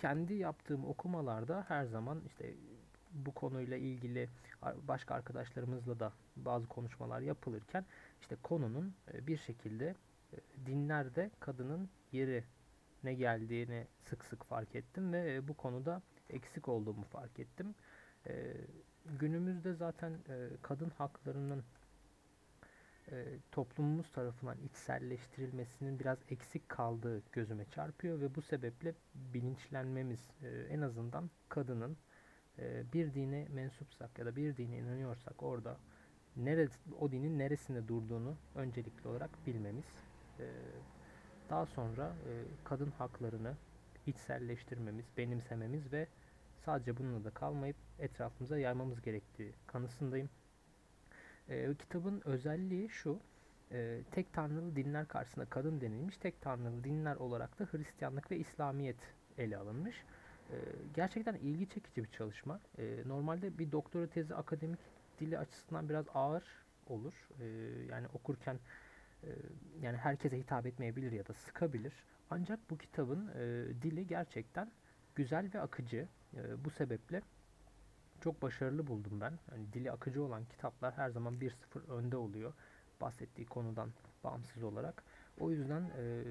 kendi 0.00 0.34
yaptığım 0.34 0.84
okumalarda 0.84 1.64
her 1.68 1.84
zaman 1.84 2.22
işte 2.26 2.54
bu 3.12 3.34
konuyla 3.34 3.76
ilgili 3.76 4.28
başka 4.88 5.14
arkadaşlarımızla 5.14 6.00
da 6.00 6.12
bazı 6.36 6.66
konuşmalar 6.66 7.20
yapılırken 7.20 7.84
işte 8.20 8.36
konunun 8.42 8.94
e, 9.14 9.26
bir 9.26 9.36
şekilde 9.36 9.94
e, 10.32 10.36
dinlerde 10.66 11.30
kadının 11.40 11.88
yeri 12.12 12.44
ne 13.04 13.14
geldiğini 13.14 13.86
sık 14.04 14.24
sık 14.24 14.44
fark 14.44 14.74
ettim 14.74 15.12
ve 15.12 15.34
e, 15.34 15.48
bu 15.48 15.54
konuda 15.54 16.02
eksik 16.30 16.68
olduğumu 16.68 17.04
fark 17.04 17.38
ettim. 17.38 17.74
Günümüzde 19.18 19.74
zaten 19.74 20.12
e, 20.12 20.48
kadın 20.62 20.90
haklarının 20.90 21.64
e, 23.10 23.24
toplumumuz 23.52 24.12
tarafından 24.12 24.56
içselleştirilmesinin 24.58 25.98
biraz 25.98 26.18
eksik 26.28 26.68
kaldığı 26.68 27.22
gözüme 27.32 27.64
çarpıyor 27.64 28.20
ve 28.20 28.34
bu 28.34 28.42
sebeple 28.42 28.94
bilinçlenmemiz 29.14 30.20
e, 30.42 30.48
en 30.48 30.80
azından 30.80 31.30
kadının 31.48 31.96
e, 32.58 32.92
bir 32.92 33.14
dine 33.14 33.46
mensupsak 33.50 34.18
ya 34.18 34.26
da 34.26 34.36
bir 34.36 34.56
dine 34.56 34.78
inanıyorsak 34.78 35.42
orada 35.42 35.76
neresi, 36.36 36.78
o 37.00 37.12
dinin 37.12 37.38
neresinde 37.38 37.88
durduğunu 37.88 38.36
öncelikli 38.54 39.08
olarak 39.08 39.30
bilmemiz. 39.46 39.86
E, 40.40 40.46
daha 41.50 41.66
sonra 41.66 42.06
e, 42.06 42.32
kadın 42.64 42.90
haklarını 42.90 43.54
içselleştirmemiz, 44.06 45.04
benimsememiz 45.16 45.92
ve 45.92 46.06
sadece 46.68 46.96
bununla 46.96 47.24
da 47.24 47.30
kalmayıp 47.30 47.76
etrafımıza 47.98 48.58
yaymamız 48.58 49.02
gerektiği 49.02 49.52
kanısındayım. 49.66 50.30
E, 51.48 51.74
kitabın 51.74 52.22
özelliği 52.24 52.88
şu, 52.88 53.20
e, 53.72 54.00
tek 54.10 54.32
tanrılı 54.32 54.76
dinler 54.76 55.08
karşısında 55.08 55.44
kadın 55.44 55.80
denilmiş. 55.80 56.16
Tek 56.16 56.42
tanrılı 56.42 56.84
dinler 56.84 57.16
olarak 57.16 57.58
da 57.58 57.64
Hristiyanlık 57.64 58.30
ve 58.30 58.36
İslamiyet 58.36 58.96
ele 59.38 59.56
alınmış. 59.56 60.04
E, 60.50 60.56
gerçekten 60.94 61.34
ilgi 61.34 61.68
çekici 61.68 62.04
bir 62.04 62.10
çalışma. 62.10 62.60
E, 62.78 63.02
normalde 63.06 63.58
bir 63.58 63.72
doktora 63.72 64.06
tezi 64.06 64.34
akademik 64.34 64.80
dili 65.20 65.38
açısından 65.38 65.88
biraz 65.88 66.06
ağır 66.14 66.44
olur. 66.86 67.28
E, 67.40 67.46
yani 67.90 68.06
okurken 68.14 68.58
e, 69.24 69.28
yani 69.82 69.96
herkese 69.96 70.38
hitap 70.38 70.66
etmeyebilir 70.66 71.12
ya 71.12 71.26
da 71.26 71.32
sıkabilir. 71.32 71.92
Ancak 72.30 72.70
bu 72.70 72.78
kitabın 72.78 73.28
e, 73.28 73.64
dili 73.82 74.06
gerçekten 74.06 74.70
güzel 75.14 75.50
ve 75.54 75.60
akıcı. 75.60 76.08
E, 76.36 76.64
bu 76.64 76.70
sebeple 76.70 77.22
çok 78.20 78.42
başarılı 78.42 78.86
buldum 78.86 79.20
ben. 79.20 79.38
Yani 79.50 79.72
dili 79.72 79.92
akıcı 79.92 80.22
olan 80.22 80.44
kitaplar 80.44 80.94
her 80.94 81.10
zaman 81.10 81.34
1-0 81.34 81.52
önde 81.88 82.16
oluyor. 82.16 82.52
Bahsettiği 83.00 83.46
konudan 83.46 83.90
bağımsız 84.24 84.62
olarak. 84.62 85.02
O 85.40 85.50
yüzden 85.50 85.82
e, 85.98 86.24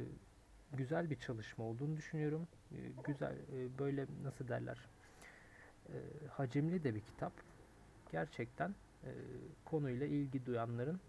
güzel 0.74 1.10
bir 1.10 1.20
çalışma 1.20 1.66
olduğunu 1.66 1.98
düşünüyorum. 1.98 2.48
E, 2.72 2.78
güzel 3.04 3.36
e, 3.54 3.80
böyle 3.80 4.08
nasıl 4.24 4.48
derler 4.48 4.78
e, 5.90 5.94
hacimli 6.32 6.84
de 6.84 6.96
bir 6.96 7.02
kitap. 7.02 7.34
Gerçekten 8.12 8.76
e, 9.04 9.12
konuyla 9.66 10.06
ilgi 10.08 10.46
duyanların 10.46 11.00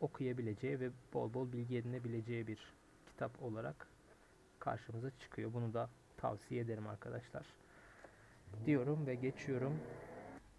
okuyabileceği 0.00 0.80
ve 0.80 0.90
bol 1.12 1.34
bol 1.34 1.52
bilgi 1.52 1.76
edinebileceği 1.76 2.46
bir 2.46 2.74
kitap 3.06 3.42
olarak 3.42 3.88
karşımıza 4.58 5.10
çıkıyor. 5.18 5.52
Bunu 5.52 5.74
da 5.74 5.90
tavsiye 6.16 6.60
ederim 6.60 6.86
arkadaşlar. 6.86 7.46
Diyorum 8.66 9.06
ve 9.06 9.14
geçiyorum. 9.14 9.78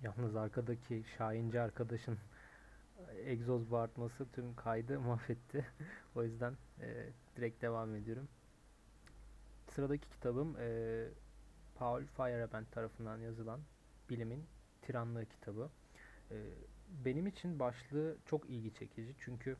Yalnız 0.01 0.35
arkadaki 0.35 1.03
Şahinci 1.17 1.61
arkadaşın 1.61 2.17
egzoz 3.25 3.71
bağırtması 3.71 4.31
tüm 4.31 4.55
kaydı 4.55 4.99
mahvetti. 5.07 5.65
o 6.15 6.23
yüzden 6.23 6.57
e, 6.81 7.09
direkt 7.35 7.61
devam 7.61 7.95
ediyorum. 7.95 8.27
Sıradaki 9.69 10.09
kitabım 10.09 10.55
e, 10.59 11.07
Paul 11.75 12.05
Feyerabend 12.05 12.65
tarafından 12.71 13.17
yazılan 13.17 13.59
Bilimin 14.09 14.45
Tiranlığı 14.81 15.25
kitabı. 15.25 15.69
E, 16.31 16.35
benim 17.05 17.27
için 17.27 17.59
başlığı 17.59 18.17
çok 18.25 18.49
ilgi 18.49 18.73
çekici 18.73 19.15
çünkü 19.19 19.57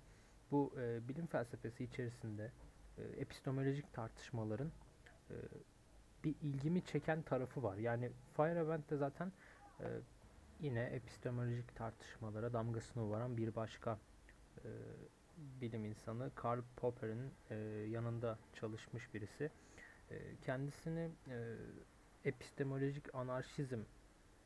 bu 0.52 0.74
e, 0.80 1.08
bilim 1.08 1.28
felsefesi 1.28 1.84
içerisinde 1.84 2.52
e, 2.98 3.04
epistemolojik 3.04 3.94
tartışmaların 3.94 4.72
e, 5.30 5.36
bir 6.24 6.36
ilgimi 6.42 6.86
çeken 6.86 7.22
tarafı 7.22 7.64
var. 7.64 7.78
Yani 7.78 8.12
Feyerabend'de 8.38 8.98
zaten 8.98 9.32
e, 9.80 9.88
yine 10.60 10.84
epistemolojik 10.84 11.76
tartışmalara 11.76 12.54
damgasını 12.54 13.04
vuran 13.04 13.38
bir 13.38 13.56
başka 13.56 14.00
e, 14.58 14.70
bilim 15.62 15.86
insanı 15.86 16.32
Karl 16.36 16.62
Popper'in 16.76 17.32
e, 17.50 17.56
yanında 17.90 18.38
çalışmış 18.54 19.14
birisi. 19.14 19.50
E, 20.12 20.16
kendisini 20.42 21.10
e, 21.30 21.56
epistemolojik 22.26 23.16
anarşizm 23.16 23.80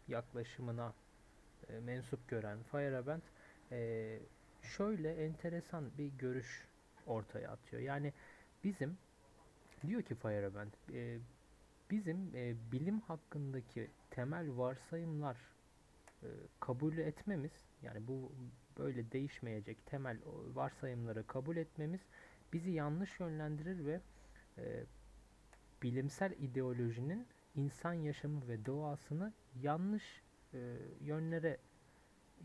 yaklaşımına 0.08 0.94
e, 1.70 1.80
mensup 1.80 2.28
gören 2.28 2.64
Feyerabend 2.64 3.22
e, 3.72 4.20
şöyle 4.62 5.26
enteresan 5.26 5.92
bir 5.98 6.08
görüş 6.08 6.68
ortaya 7.08 7.52
atıyor. 7.52 7.82
Yani 7.82 8.14
bizim 8.64 8.98
diyor 9.88 10.02
ki 10.02 10.16
Feyerabend 10.16 10.72
e, 10.94 11.20
bizim 11.92 12.36
e, 12.36 12.56
bilim 12.72 13.00
hakkındaki 13.00 13.92
temel 14.12 14.58
varsayımlar 14.58 15.38
e, 16.24 16.28
kabul 16.60 16.98
etmemiz 16.98 17.52
yani 17.82 18.08
bu 18.08 18.32
böyle 18.78 19.12
değişmeyecek 19.12 19.86
temel 19.86 20.18
varsayımları 20.54 21.28
kabul 21.28 21.58
etmemiz 21.58 22.02
bizi 22.54 22.72
yanlış 22.72 23.20
yönlendirir 23.20 23.86
ve 23.86 24.02
e, 24.58 24.84
bilimsel 25.84 26.32
ideolojinin 26.32 27.28
insan 27.56 27.94
yaşamı 27.94 28.48
ve 28.48 28.66
doğasını 28.66 29.34
yanlış 29.62 30.22
e, 30.54 30.78
yönlere 31.02 31.58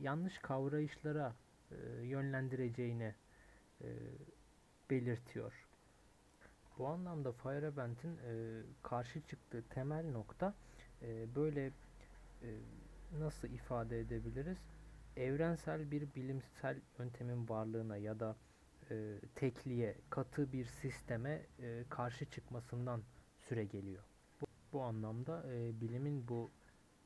yanlış 0.01 0.39
kavrayışlara 0.39 1.35
e, 1.71 1.77
yönlendireceğini 2.07 3.15
e, 3.81 3.89
belirtiyor. 4.91 5.62
Bu 6.79 6.89
anlamda 6.89 7.33
Feyerabend'in 7.33 8.17
e, 8.17 8.63
karşı 8.83 9.21
çıktığı 9.21 9.63
temel 9.63 10.11
nokta 10.11 10.55
e, 11.03 11.35
böyle 11.35 11.67
e, 12.43 12.49
nasıl 13.19 13.49
ifade 13.49 14.01
edebiliriz? 14.01 14.59
Evrensel 15.17 15.91
bir 15.91 16.15
bilimsel 16.15 16.81
yöntemin 16.99 17.49
varlığına 17.49 17.97
ya 17.97 18.21
da 18.21 18.37
e, 18.91 19.21
tekliğe, 19.35 19.97
katı 20.11 20.53
bir 20.53 20.65
sisteme 20.65 21.43
e, 21.63 21.85
karşı 21.89 22.25
çıkmasından 22.25 23.03
süre 23.41 23.65
geliyor. 23.65 24.03
Bu, 24.41 24.47
bu 24.73 24.83
anlamda 24.83 25.45
e, 25.53 25.81
bilimin 25.81 26.29
bu 26.29 26.51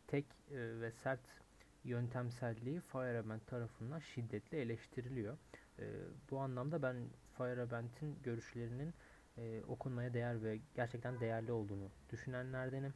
tek 0.06 0.24
e, 0.50 0.80
ve 0.80 0.90
sert 0.90 1.20
yöntemselliği 1.84 2.80
Feyerabend 2.80 3.40
tarafından 3.46 3.98
şiddetle 3.98 4.60
eleştiriliyor. 4.60 5.38
E, 5.78 5.84
bu 6.30 6.38
anlamda 6.38 6.82
ben 6.82 6.96
Feyerabend'in 7.38 8.18
görüşlerinin 8.22 8.94
e, 9.38 9.62
okunmaya 9.68 10.14
değer 10.14 10.42
ve 10.42 10.60
gerçekten 10.74 11.20
değerli 11.20 11.52
olduğunu 11.52 11.90
düşünenlerdenim. 12.10 12.94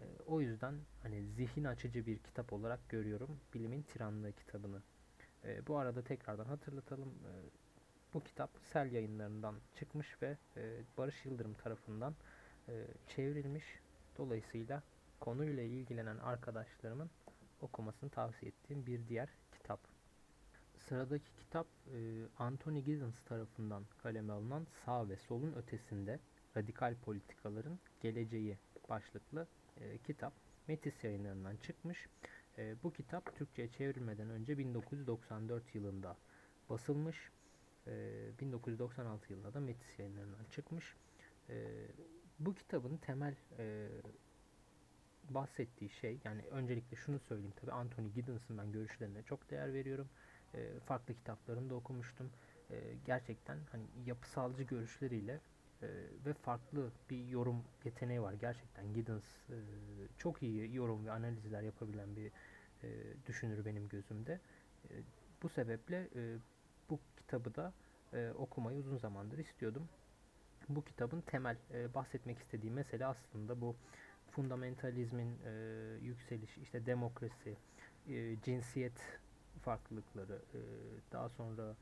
E, 0.00 0.04
o 0.26 0.40
yüzden 0.40 0.74
hani 1.02 1.24
zihin 1.26 1.64
açıcı 1.64 2.06
bir 2.06 2.18
kitap 2.18 2.52
olarak 2.52 2.88
görüyorum 2.88 3.40
Bilimin 3.54 3.82
Tiranlığı 3.82 4.32
kitabını. 4.32 4.82
E, 5.44 5.66
bu 5.66 5.78
arada 5.78 6.04
tekrardan 6.04 6.44
hatırlatalım. 6.44 7.08
E, 7.08 7.32
bu 8.14 8.24
kitap 8.24 8.50
Sel 8.72 8.92
yayınlarından 8.92 9.54
çıkmış 9.74 10.22
ve 10.22 10.36
e, 10.56 10.80
Barış 10.98 11.24
Yıldırım 11.24 11.54
tarafından 11.54 12.14
e, 12.68 12.86
çevrilmiş. 13.08 13.64
Dolayısıyla 14.18 14.82
konuyla 15.20 15.62
ilgilenen 15.62 16.18
arkadaşlarımın 16.18 17.10
okumasını 17.60 18.10
tavsiye 18.10 18.48
ettiğim 18.52 18.86
bir 18.86 19.08
diğer. 19.08 19.28
Sıradaki 20.90 21.36
kitap 21.36 21.66
e, 21.94 21.98
Anthony 22.38 22.80
Giddens 22.80 23.14
tarafından 23.24 23.84
kaleme 24.02 24.32
alınan 24.32 24.66
Sağ 24.84 25.08
ve 25.08 25.16
Solun 25.16 25.52
Ötesinde 25.52 26.20
Radikal 26.56 26.94
Politikaların 26.94 27.78
Geleceği 28.00 28.58
başlıklı 28.88 29.46
e, 29.80 29.98
kitap. 29.98 30.32
Metis 30.68 31.04
yayınlarından 31.04 31.56
çıkmış. 31.56 32.08
E, 32.58 32.74
bu 32.82 32.92
kitap 32.92 33.36
Türkçe'ye 33.36 33.68
çevrilmeden 33.68 34.30
önce 34.30 34.58
1994 34.58 35.74
yılında 35.74 36.16
basılmış. 36.70 37.30
E, 37.86 37.92
1996 38.40 39.32
yılında 39.32 39.54
da 39.54 39.60
Metis 39.60 39.98
yayınlarından 39.98 40.44
çıkmış. 40.50 40.96
Bu 42.38 42.54
kitabın 42.54 42.96
temel 42.96 43.34
bahsettiği 45.30 45.90
şey 45.90 46.18
yani 46.24 46.42
öncelikle 46.50 46.96
şunu 46.96 47.18
söyleyeyim 47.18 47.54
tabi 47.60 47.72
Anthony 47.72 48.08
Giddens'ın 48.08 48.58
ben 48.58 48.72
görüşlerine 48.72 49.22
çok 49.22 49.50
değer 49.50 49.72
veriyorum. 49.74 50.08
E, 50.54 50.80
farklı 50.80 51.14
kitaplarını 51.14 51.70
da 51.70 51.74
okumuştum. 51.74 52.30
E, 52.70 52.76
gerçekten 53.06 53.58
hani 53.72 53.84
yapısalcı 54.06 54.62
görüşleriyle 54.62 55.40
e, 55.82 55.88
ve 56.26 56.32
farklı 56.32 56.90
bir 57.10 57.28
yorum 57.28 57.64
yeteneği 57.84 58.22
var. 58.22 58.32
Gerçekten 58.32 58.94
Giddens 58.94 59.24
e, 59.50 59.56
çok 60.18 60.42
iyi 60.42 60.74
yorum 60.74 61.06
ve 61.06 61.10
analizler 61.10 61.62
yapabilen 61.62 62.16
bir 62.16 62.32
e, 62.82 62.88
düşünür 63.26 63.64
benim 63.64 63.88
gözümde. 63.88 64.40
E, 64.90 64.94
bu 65.42 65.48
sebeple 65.48 66.08
e, 66.14 66.36
bu 66.90 67.00
kitabı 67.16 67.54
da 67.54 67.72
e, 68.12 68.30
okumayı 68.30 68.78
uzun 68.78 68.96
zamandır 68.96 69.38
istiyordum. 69.38 69.88
Bu 70.68 70.84
kitabın 70.84 71.20
temel 71.20 71.56
e, 71.74 71.94
bahsetmek 71.94 72.38
istediği 72.38 72.70
mesele 72.70 73.06
aslında 73.06 73.60
bu 73.60 73.76
fundamentalizmin 74.30 75.38
e, 75.46 75.52
yükselişi, 76.02 76.60
işte 76.60 76.86
demokrasi, 76.86 77.56
e, 78.08 78.40
cinsiyet 78.44 79.19
farklılıkları 79.64 80.42
e, 80.54 80.60
daha 81.12 81.28
sonra 81.28 81.76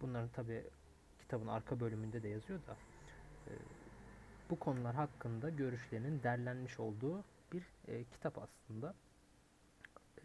bunların 0.00 0.28
tabi 0.28 0.64
kitabın 1.18 1.46
arka 1.46 1.80
bölümünde 1.80 2.22
de 2.22 2.28
yazıyor 2.28 2.60
da 2.66 2.76
e, 3.46 3.52
bu 4.50 4.58
konular 4.58 4.94
hakkında 4.94 5.50
görüşlerinin 5.50 6.22
derlenmiş 6.22 6.80
olduğu 6.80 7.24
bir 7.52 7.64
e, 7.88 8.04
kitap 8.04 8.38
aslında. 8.38 8.94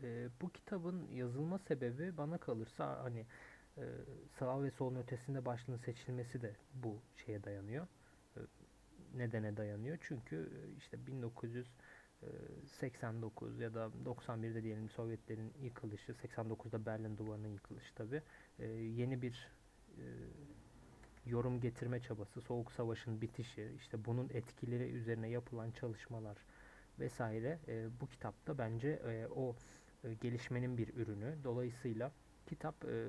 E, 0.03 0.29
bu 0.41 0.49
kitabın 0.49 1.07
yazılma 1.13 1.59
sebebi 1.59 2.17
bana 2.17 2.37
kalırsa 2.37 3.03
hani 3.03 3.25
e, 3.77 3.83
sağ 4.39 4.63
ve 4.63 4.71
solun 4.71 4.95
ötesinde 4.95 5.45
başlığın 5.45 5.77
seçilmesi 5.77 6.41
de 6.41 6.55
bu 6.73 6.97
şeye 7.25 7.43
dayanıyor. 7.43 7.87
E, 8.37 8.39
nedene 9.15 9.57
dayanıyor. 9.57 9.97
Çünkü 10.01 10.35
e, 10.35 10.77
işte 10.77 11.07
1900 11.07 11.67
89 12.65 13.59
ya 13.59 13.73
da 13.73 13.91
91'de 14.05 14.63
diyelim 14.63 14.89
Sovyetlerin 14.89 15.53
yıkılışı, 15.61 16.11
89'da 16.11 16.85
Berlin 16.85 17.17
Duvarı'nın 17.17 17.47
yıkılışı 17.47 17.95
tabi 17.95 18.21
ee, 18.59 18.65
yeni 18.67 19.21
bir 19.21 19.49
e, 19.97 20.03
yorum 21.25 21.61
getirme 21.61 21.99
çabası, 21.99 22.41
Soğuk 22.41 22.71
Savaş'ın 22.71 23.21
bitişi, 23.21 23.71
işte 23.77 24.05
bunun 24.05 24.29
etkileri 24.29 24.83
üzerine 24.83 25.29
yapılan 25.29 25.71
çalışmalar 25.71 26.37
vesaire 26.99 27.59
e, 27.67 27.87
bu 28.01 28.07
kitapta 28.07 28.57
bence 28.57 28.89
e, 28.89 29.27
o 29.27 29.55
gelişmenin 30.21 30.77
bir 30.77 30.93
ürünü. 30.95 31.37
Dolayısıyla 31.43 32.11
kitap 32.45 32.85
e, 32.85 33.07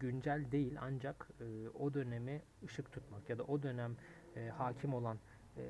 güncel 0.00 0.52
değil 0.52 0.76
ancak 0.80 1.28
e, 1.40 1.68
o 1.68 1.94
dönemi 1.94 2.42
ışık 2.64 2.92
tutmak 2.92 3.30
ya 3.30 3.38
da 3.38 3.44
o 3.44 3.62
dönem 3.62 3.96
e, 4.36 4.48
hakim 4.48 4.94
olan 4.94 5.18
e, 5.56 5.62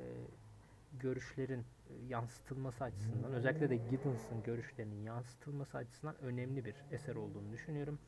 görüşlerin 0.92 1.60
e, 1.60 1.94
yansıtılması 2.08 2.84
açısından 2.84 3.32
özellikle 3.32 3.70
de 3.70 3.76
Giddens'ın 3.76 4.42
görüşlerinin 4.42 5.02
yansıtılması 5.02 5.78
açısından 5.78 6.20
önemli 6.20 6.64
bir 6.64 6.74
eser 6.90 7.14
olduğunu 7.14 7.52
düşünüyorum. 7.52 7.98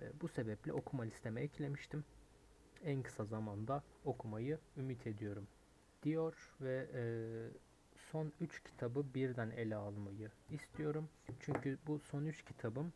E, 0.00 0.20
bu 0.20 0.28
sebeple 0.28 0.72
okuma 0.72 1.02
listeme 1.02 1.40
eklemiştim. 1.40 2.04
En 2.84 3.02
kısa 3.02 3.24
zamanda 3.24 3.82
okumayı 4.04 4.58
ümit 4.76 5.06
ediyorum 5.06 5.48
diyor 6.02 6.54
ve 6.60 6.88
e, 6.94 7.02
son 7.96 8.32
3 8.40 8.62
kitabı 8.62 9.14
birden 9.14 9.50
ele 9.50 9.76
almayı 9.76 10.30
istiyorum. 10.50 11.08
Çünkü 11.40 11.78
bu 11.86 11.98
son 11.98 12.24
3 12.24 12.44
kitabım 12.44 12.92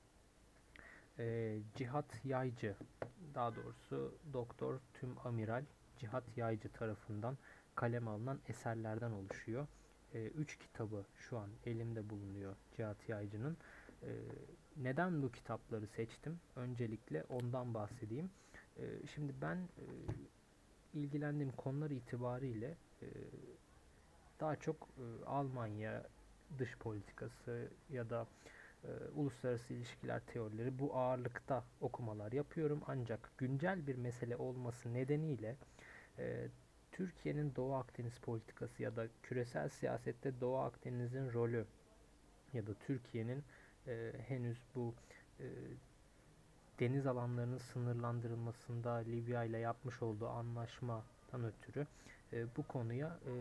Cihat 1.74 2.24
Yaycı 2.24 2.74
daha 3.34 3.56
doğrusu 3.56 4.14
Doktor 4.32 4.80
Tüm 4.94 5.10
Amiral 5.24 5.64
Cihat 5.98 6.24
Yaycı 6.36 6.68
tarafından 6.68 7.38
kaleme 7.78 8.10
alınan 8.10 8.40
eserlerden 8.48 9.10
oluşuyor. 9.10 9.66
3 10.14 10.54
e, 10.54 10.58
kitabı 10.58 11.04
şu 11.16 11.38
an 11.38 11.50
elimde 11.66 12.10
bulunuyor 12.10 12.56
Cihat 12.76 13.08
Yaycı'nın. 13.08 13.56
E, 14.02 14.10
neden 14.76 15.22
bu 15.22 15.32
kitapları 15.32 15.86
seçtim? 15.86 16.40
Öncelikle 16.56 17.24
ondan 17.28 17.74
bahsedeyim. 17.74 18.30
E, 18.76 19.06
şimdi 19.14 19.32
ben 19.42 19.56
e, 19.56 19.84
ilgilendiğim 20.94 21.52
konular 21.52 21.90
itibariyle 21.90 22.76
e, 23.02 23.06
daha 24.40 24.56
çok 24.56 24.76
e, 24.76 25.24
Almanya 25.24 26.06
dış 26.58 26.78
politikası 26.78 27.68
ya 27.90 28.10
da 28.10 28.26
e, 28.84 28.88
uluslararası 29.14 29.74
ilişkiler 29.74 30.20
teorileri 30.20 30.78
bu 30.78 30.96
ağırlıkta 30.96 31.64
okumalar 31.80 32.32
yapıyorum. 32.32 32.82
Ancak 32.86 33.30
güncel 33.38 33.86
bir 33.86 33.96
mesele 33.96 34.36
olması 34.36 34.94
nedeniyle 34.94 35.56
e, 36.18 36.48
Türkiye'nin 36.98 37.52
Doğu 37.56 37.74
Akdeniz 37.74 38.18
politikası 38.18 38.82
ya 38.82 38.96
da 38.96 39.06
küresel 39.22 39.68
siyasette 39.68 40.40
Doğu 40.40 40.58
Akdeniz'in 40.58 41.32
rolü 41.32 41.66
ya 42.52 42.66
da 42.66 42.74
Türkiye'nin 42.74 43.44
e, 43.87 44.12
henüz 44.28 44.58
bu 44.74 44.94
e, 45.40 45.46
deniz 46.80 47.06
alanlarının 47.06 47.58
sınırlandırılmasında 47.58 48.92
Libya 48.94 49.44
ile 49.44 49.58
yapmış 49.58 50.02
olduğu 50.02 50.28
anlaşmadan 50.28 51.44
ötürü 51.44 51.87
e, 52.32 52.56
bu 52.56 52.62
konuya 52.62 53.18
e, 53.26 53.32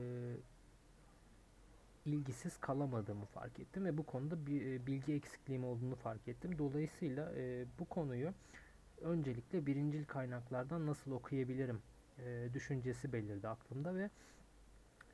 ilgisiz 2.05 2.57
kalamadığımı 2.57 3.25
fark 3.25 3.59
ettim 3.59 3.85
ve 3.85 3.97
bu 3.97 4.05
konuda 4.05 4.45
bir 4.45 4.65
e, 4.65 4.87
bilgi 4.87 5.13
eksikliğim 5.13 5.63
olduğunu 5.63 5.95
fark 5.95 6.27
ettim. 6.27 6.57
Dolayısıyla 6.57 7.33
e, 7.35 7.65
bu 7.79 7.85
konuyu 7.85 8.33
öncelikle 9.01 9.65
birincil 9.65 10.05
kaynaklardan 10.05 10.87
nasıl 10.87 11.11
okuyabilirim 11.11 11.81
e, 12.25 12.49
düşüncesi 12.53 13.13
belirdi 13.13 13.47
aklımda 13.47 13.95
ve 13.95 14.09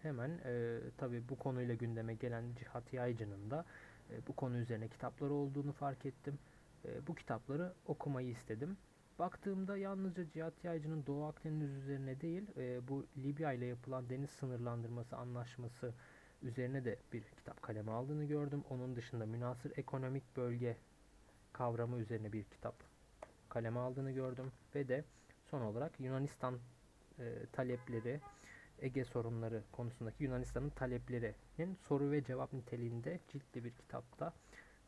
hemen 0.01 0.39
e, 0.45 0.79
tabi 0.97 1.29
bu 1.29 1.37
konuyla 1.37 1.75
gündeme 1.75 2.13
gelen 2.13 2.43
Cihat 2.59 2.93
Yaycı'nın 2.93 3.51
da 3.51 3.65
e, 4.09 4.27
bu 4.27 4.35
konu 4.35 4.57
üzerine 4.57 4.87
kitapları 4.87 5.33
olduğunu 5.33 5.71
fark 5.71 6.05
ettim. 6.05 6.39
E, 6.85 7.07
bu 7.07 7.15
kitapları 7.15 7.73
okumayı 7.85 8.29
istedim. 8.29 8.77
Baktığımda 9.19 9.77
yalnızca 9.77 10.29
Cihat 10.29 10.63
Yaycı'nın 10.63 11.05
Doğu 11.05 11.25
Akdeniz 11.25 11.69
üzerine 11.69 12.21
değil, 12.21 12.43
e, 12.57 12.87
bu 12.87 13.05
Libya 13.17 13.53
ile 13.53 13.65
yapılan 13.65 14.09
deniz 14.09 14.29
sınırlandırması 14.29 15.17
anlaşması 15.17 15.93
üzerine 16.41 16.85
de 16.85 16.99
bir 17.13 17.23
kitap 17.23 17.61
kaleme 17.61 17.91
aldığını 17.91 18.25
gördüm. 18.25 18.63
Onun 18.69 18.95
dışında 18.95 19.25
münasır 19.25 19.77
ekonomik 19.77 20.37
bölge 20.37 20.77
kavramı 21.53 21.97
üzerine 21.99 22.33
bir 22.33 22.43
kitap 22.43 22.75
kaleme 23.49 23.79
aldığını 23.79 24.11
gördüm. 24.11 24.51
Ve 24.75 24.87
de 24.87 25.03
son 25.45 25.61
olarak 25.61 25.99
Yunanistan 25.99 26.59
e, 27.19 27.45
talepleri, 27.51 28.19
Ege 28.79 29.05
sorunları 29.05 29.63
konusundaki 29.71 30.23
Yunanistan'ın 30.23 30.69
taleplerinin 30.69 31.77
soru 31.87 32.11
ve 32.11 32.23
cevap 32.23 32.53
niteliğinde 32.53 33.19
ciltli 33.27 33.63
bir 33.63 33.71
kitapta 33.71 34.33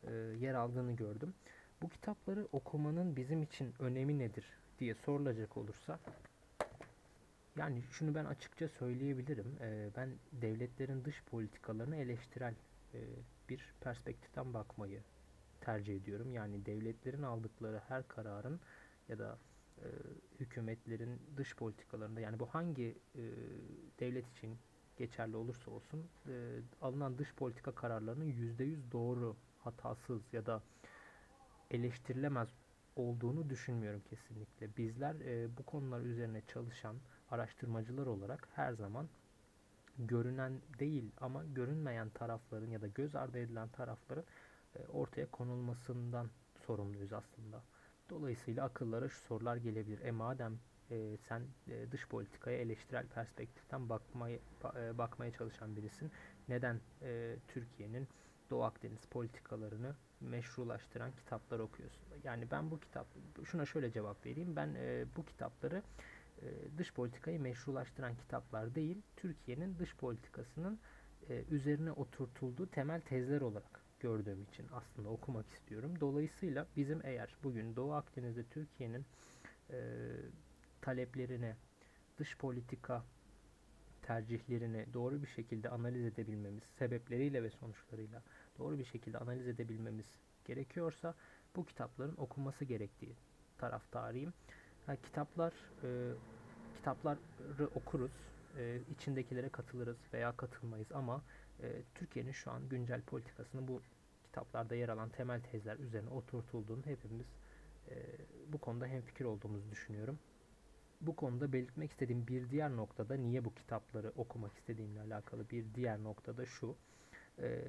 e, 0.06 0.12
yer 0.14 0.54
aldığını 0.54 0.92
gördüm. 0.92 1.34
Bu 1.82 1.88
kitapları 1.88 2.48
okumanın 2.52 3.16
bizim 3.16 3.42
için 3.42 3.74
önemi 3.78 4.18
nedir 4.18 4.44
diye 4.78 4.94
sorulacak 4.94 5.56
olursa 5.56 5.98
yani 7.56 7.82
şunu 7.90 8.14
ben 8.14 8.24
açıkça 8.24 8.68
söyleyebilirim. 8.68 9.56
E, 9.60 9.90
ben 9.96 10.10
devletlerin 10.32 11.04
dış 11.04 11.22
politikalarını 11.30 11.96
eleştirel 11.96 12.54
e, 12.94 12.98
bir 13.48 13.74
perspektiften 13.80 14.54
bakmayı 14.54 15.02
tercih 15.60 15.96
ediyorum. 15.96 16.32
Yani 16.32 16.66
devletlerin 16.66 17.22
aldıkları 17.22 17.80
her 17.88 18.08
kararın 18.08 18.60
ya 19.08 19.18
da 19.18 19.38
e, 19.78 19.86
hükümetlerin 20.40 21.20
dış 21.36 21.56
politikalarında 21.56 22.20
yani 22.20 22.38
bu 22.38 22.46
hangi 22.46 22.98
e, 23.14 23.22
devlet 24.00 24.30
için 24.30 24.58
geçerli 24.96 25.36
olursa 25.36 25.70
olsun 25.70 26.06
e, 26.28 26.60
alınan 26.82 27.18
dış 27.18 27.34
politika 27.34 27.74
kararlarının 27.74 28.24
yüzde 28.24 28.92
doğru, 28.92 29.36
hatasız 29.58 30.22
ya 30.32 30.46
da 30.46 30.62
eleştirilemez 31.70 32.48
olduğunu 32.96 33.50
düşünmüyorum 33.50 34.02
kesinlikle. 34.10 34.76
Bizler 34.76 35.14
e, 35.14 35.56
bu 35.58 35.62
konular 35.62 36.00
üzerine 36.00 36.42
çalışan 36.46 36.96
araştırmacılar 37.30 38.06
olarak 38.06 38.48
her 38.54 38.72
zaman 38.72 39.08
görünen 39.98 40.60
değil 40.78 41.12
ama 41.20 41.44
görünmeyen 41.44 42.08
tarafların 42.08 42.70
ya 42.70 42.82
da 42.82 42.86
göz 42.86 43.16
ardı 43.16 43.38
edilen 43.38 43.68
tarafların 43.68 44.24
e, 44.76 44.86
ortaya 44.86 45.30
konulmasından 45.30 46.30
sorumluyuz 46.66 47.12
aslında. 47.12 47.62
Dolayısıyla 48.10 48.64
akıllara 48.64 49.08
şu 49.08 49.20
sorular 49.20 49.56
gelebilir. 49.56 50.00
E 50.00 50.10
madem 50.10 50.58
e, 50.90 51.16
sen 51.16 51.42
e, 51.68 51.92
dış 51.92 52.08
politikaya 52.08 52.58
eleştirel 52.58 53.06
perspektiften 53.06 53.88
bakmaya, 53.88 54.38
e, 54.76 54.98
bakmaya 54.98 55.32
çalışan 55.32 55.76
birisin, 55.76 56.10
neden 56.48 56.80
e, 57.02 57.36
Türkiye'nin 57.48 58.08
Doğu 58.50 58.62
Akdeniz 58.62 59.06
politikalarını 59.06 59.96
meşrulaştıran 60.20 61.12
kitaplar 61.12 61.58
okuyorsun? 61.58 62.02
Yani 62.24 62.50
ben 62.50 62.70
bu 62.70 62.80
kitap, 62.80 63.06
şuna 63.44 63.66
şöyle 63.66 63.90
cevap 63.90 64.26
vereyim. 64.26 64.56
Ben 64.56 64.74
e, 64.76 65.04
bu 65.16 65.24
kitapları 65.24 65.82
e, 66.42 66.46
dış 66.78 66.92
politikayı 66.92 67.40
meşrulaştıran 67.40 68.16
kitaplar 68.16 68.74
değil, 68.74 69.02
Türkiye'nin 69.16 69.78
dış 69.78 69.96
politikasının 69.96 70.78
e, 71.28 71.44
üzerine 71.50 71.92
oturtulduğu 71.92 72.66
temel 72.66 73.00
tezler 73.00 73.40
olarak 73.40 73.85
gördüğüm 74.06 74.42
için 74.42 74.66
aslında 74.72 75.08
okumak 75.08 75.50
istiyorum. 75.50 75.94
Dolayısıyla 76.00 76.66
bizim 76.76 77.00
eğer 77.04 77.36
bugün 77.44 77.76
Doğu 77.76 77.92
Akdeniz'de 77.92 78.44
Türkiye'nin 78.44 79.04
e, 79.70 79.78
taleplerini, 80.80 81.54
dış 82.18 82.36
politika 82.36 83.04
tercihlerini 84.02 84.86
doğru 84.94 85.22
bir 85.22 85.26
şekilde 85.26 85.68
analiz 85.68 86.04
edebilmemiz, 86.04 86.62
sebepleriyle 86.78 87.42
ve 87.42 87.50
sonuçlarıyla 87.50 88.22
doğru 88.58 88.78
bir 88.78 88.84
şekilde 88.84 89.18
analiz 89.18 89.48
edebilmemiz 89.48 90.06
gerekiyorsa 90.44 91.14
bu 91.56 91.64
kitapların 91.64 92.16
okunması 92.16 92.64
gerektiği 92.64 93.16
taraftarıyım. 93.58 94.32
Yani 94.88 94.98
kitaplar 95.02 95.52
e, 95.82 95.88
kitapları 96.76 97.18
okuruz, 97.74 98.12
e, 98.58 98.80
içindekilere 98.90 99.48
katılırız 99.48 99.98
veya 100.12 100.36
katılmayız 100.36 100.92
ama 100.92 101.22
e, 101.62 101.82
Türkiye'nin 101.94 102.32
şu 102.32 102.50
an 102.50 102.68
güncel 102.68 103.02
politikasını 103.02 103.68
bu 103.68 103.82
kitaplarda 104.36 104.74
yer 104.74 104.88
alan 104.88 105.08
temel 105.08 105.40
tezler 105.40 105.76
üzerine 105.78 106.10
oturtulduğunu 106.10 106.86
hepimiz 106.86 107.26
e, 107.90 107.94
bu 108.48 108.58
konuda 108.58 108.86
hemfikir 108.86 109.24
olduğumuzu 109.24 109.70
düşünüyorum. 109.70 110.18
Bu 111.00 111.16
konuda 111.16 111.52
belirtmek 111.52 111.90
istediğim 111.90 112.26
bir 112.26 112.50
diğer 112.50 112.76
noktada 112.76 113.14
niye 113.14 113.44
bu 113.44 113.54
kitapları 113.54 114.12
okumak 114.16 114.56
istediğimle 114.56 115.00
alakalı 115.00 115.50
bir 115.50 115.64
diğer 115.74 116.02
noktada 116.02 116.46
şu. 116.46 116.76
E, 117.38 117.62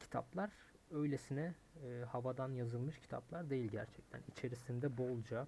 kitaplar 0.00 0.50
öylesine 0.90 1.54
e, 1.84 2.04
havadan 2.04 2.52
yazılmış 2.52 2.98
kitaplar 2.98 3.50
değil 3.50 3.70
gerçekten. 3.70 4.20
İçerisinde 4.32 4.98
bolca 4.98 5.46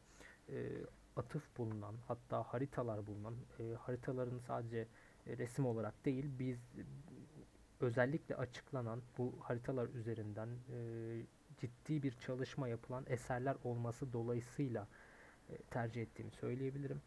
e, 0.48 0.68
atıf 1.16 1.58
bulunan 1.58 1.94
hatta 2.08 2.42
haritalar 2.42 3.06
bulunan 3.06 3.34
e, 3.58 3.74
haritaların 3.74 4.38
sadece 4.38 4.86
e, 5.26 5.38
resim 5.38 5.66
olarak 5.66 6.04
değil 6.04 6.24
biz 6.38 6.58
özellikle 7.80 8.36
açıklanan 8.36 9.02
bu 9.18 9.34
haritalar 9.40 9.88
üzerinden 9.88 10.48
e, 10.48 10.78
ciddi 11.60 12.02
bir 12.02 12.12
çalışma 12.12 12.68
yapılan 12.68 13.04
eserler 13.08 13.56
olması 13.64 14.12
dolayısıyla 14.12 14.88
e, 15.50 15.56
tercih 15.56 16.02
ettiğimi 16.02 16.30
söyleyebilirim. 16.30 17.02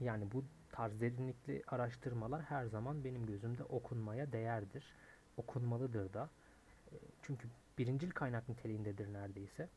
Yani 0.00 0.32
bu 0.32 0.44
tarz 0.72 1.00
derinlikli 1.00 1.62
araştırmalar 1.66 2.42
her 2.42 2.66
zaman 2.66 3.04
benim 3.04 3.26
gözümde 3.26 3.64
okunmaya 3.64 4.32
değerdir. 4.32 4.94
Okunmalıdır 5.36 6.12
da. 6.12 6.30
E, 6.92 6.94
çünkü 7.22 7.48
birincil 7.78 8.10
kaynak 8.10 8.48
niteliğindedir 8.48 9.12
neredeyse. 9.12 9.68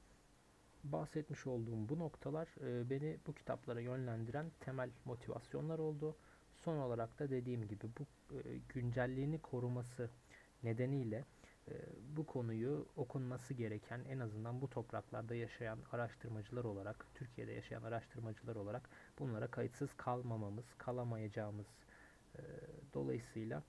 Bahsetmiş 0.84 1.48
olduğum 1.48 1.90
bu 1.90 2.00
noktalar 2.00 2.48
e, 2.62 2.90
beni 2.90 3.18
bu 3.28 3.34
kitaplara 3.34 3.80
yönlendiren 3.80 4.46
temel 4.60 4.90
motivasyonlar 5.06 5.80
oldu. 5.80 6.16
Son 6.70 6.78
olarak 6.78 7.20
da 7.20 7.30
dediğim 7.30 7.68
gibi 7.68 7.86
bu 8.00 8.36
e, 8.36 8.58
güncelliğini 8.70 9.42
koruması 9.42 10.10
nedeniyle 10.64 11.26
e, 11.68 11.74
bu 12.18 12.26
konuyu 12.26 12.86
okunması 12.96 13.54
gereken 13.54 14.02
en 14.10 14.20
azından 14.20 14.62
bu 14.62 14.70
topraklarda 14.70 15.36
yaşayan 15.36 15.80
araştırmacılar 15.92 16.64
olarak, 16.64 17.06
Türkiye'de 17.16 17.52
yaşayan 17.52 17.84
araştırmacılar 17.84 18.56
olarak 18.56 18.90
bunlara 19.20 19.48
kayıtsız 19.48 19.90
kalmamamız, 19.98 20.66
kalamayacağımız 20.78 21.68
e, 22.36 22.42
dolayısıyla 22.94 23.64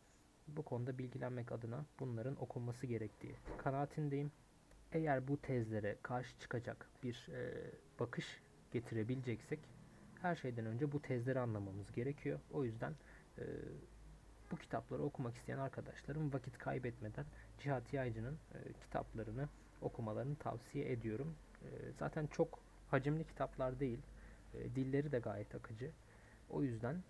bu 0.49 0.63
konuda 0.63 0.99
bilgilenmek 0.99 1.53
adına 1.53 1.85
bunların 2.01 2.43
okunması 2.43 2.87
gerektiği 2.87 3.35
kanaatindeyim. 3.59 4.33
Eğer 4.93 5.29
bu 5.29 5.37
tezlere 5.37 5.97
karşı 6.03 6.39
çıkacak 6.39 6.91
bir 7.03 7.29
e, 7.33 7.71
bakış 8.01 8.41
getirebileceksek 8.73 9.61
her 10.23 10.37
şeyden 10.37 10.67
önce 10.67 10.93
bu 10.93 11.03
tezleri 11.03 11.41
anlamamız 11.41 11.93
gerekiyor. 11.93 12.41
O 12.53 12.65
yüzden 12.65 12.93
e, 13.39 13.45
bu 14.51 14.57
kitapları 14.57 15.03
okumak 15.03 15.37
isteyen 15.37 15.59
arkadaşlarım 15.59 16.33
vakit 16.33 16.59
kaybetmeden 16.59 17.25
Cihat 17.59 17.93
Yaycı'nın 17.93 18.39
e, 18.55 18.73
kitaplarını 18.73 19.49
okumalarını 19.81 20.37
tavsiye 20.37 20.93
ediyorum. 20.93 21.37
E, 21.63 21.69
zaten 21.99 22.27
çok 22.27 22.59
hacimli 22.91 23.25
kitaplar 23.25 23.81
değil. 23.81 23.99
E, 24.55 24.75
dilleri 24.75 25.13
de 25.13 25.19
gayet 25.19 25.55
akıcı. 25.55 25.91
O 26.51 26.63
yüzden 26.63 27.03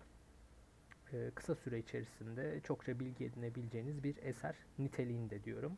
e, 1.13 1.31
kısa 1.35 1.55
süre 1.55 1.79
içerisinde 1.79 2.59
çokça 2.63 2.99
bilgi 2.99 3.25
edinebileceğiniz 3.25 4.03
bir 4.03 4.17
eser 4.23 4.55
niteliğinde 4.79 5.43
diyorum. 5.43 5.77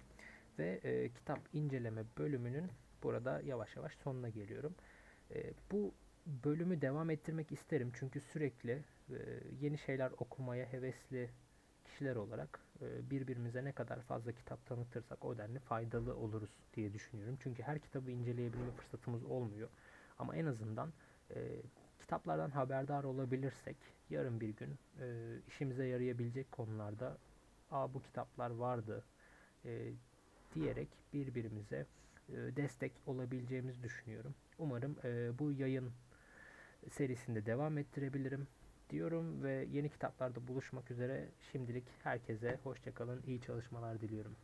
Ve 0.60 0.80
e, 0.84 1.10
kitap 1.10 1.40
inceleme 1.54 2.04
bölümünün 2.18 2.72
burada 3.04 3.42
yavaş 3.42 3.76
yavaş 3.76 3.94
sonuna 3.96 4.30
geliyorum. 4.30 4.76
E, 5.36 5.54
bu 5.72 5.94
bölümü 6.26 6.82
devam 6.82 7.10
ettirmek 7.10 7.52
isterim 7.52 7.92
çünkü 8.00 8.22
sürekli 8.22 8.84
e, 9.10 9.16
yeni 9.62 9.78
şeyler 9.78 10.12
okumaya 10.12 10.74
hevesli 10.74 11.30
kişiler 11.86 12.16
olarak 12.16 12.60
e, 12.82 13.10
birbirimize 13.10 13.66
ne 13.66 13.72
kadar 13.72 14.02
fazla 14.02 14.32
kitap 14.32 14.66
tanıtırsak 14.66 15.26
o 15.26 15.38
denli 15.38 15.60
faydalı 15.60 16.16
oluruz 16.16 16.50
diye 16.76 16.94
düşünüyorum. 16.94 17.38
Çünkü 17.44 17.64
her 17.64 17.80
kitabı 17.80 18.12
inceleyebilme 18.12 18.72
fırsatımız 18.72 19.24
olmuyor. 19.24 19.70
Ama 20.20 20.36
en 20.36 20.46
azından 20.46 20.94
e, 21.36 21.62
kitaplardan 22.00 22.50
haberdar 22.52 23.04
olabilirsek 23.04 23.78
yarın 24.10 24.42
bir 24.42 24.50
gün 24.50 24.76
işimize 25.48 25.86
yarayabilecek 25.86 26.52
konularda 26.52 27.18
Aa, 27.72 27.94
bu 27.94 28.02
kitaplar 28.02 28.50
vardı 28.50 29.04
diyerek 30.56 30.88
birbirimize 31.14 31.86
destek 32.30 32.92
olabileceğimizi 33.06 33.84
düşünüyorum. 33.84 34.36
Umarım 34.58 34.96
bu 35.40 35.52
yayın 35.52 35.92
serisinde 36.92 37.46
devam 37.46 37.78
ettirebilirim 37.78 38.48
diyorum 38.90 39.44
ve 39.44 39.68
yeni 39.72 39.90
kitaplarda 39.90 40.48
buluşmak 40.48 40.92
üzere. 40.92 41.30
Şimdilik 41.52 41.84
herkese 42.04 42.60
hoşçakalın, 42.64 43.24
iyi 43.28 43.42
çalışmalar 43.42 44.02
diliyorum. 44.02 44.36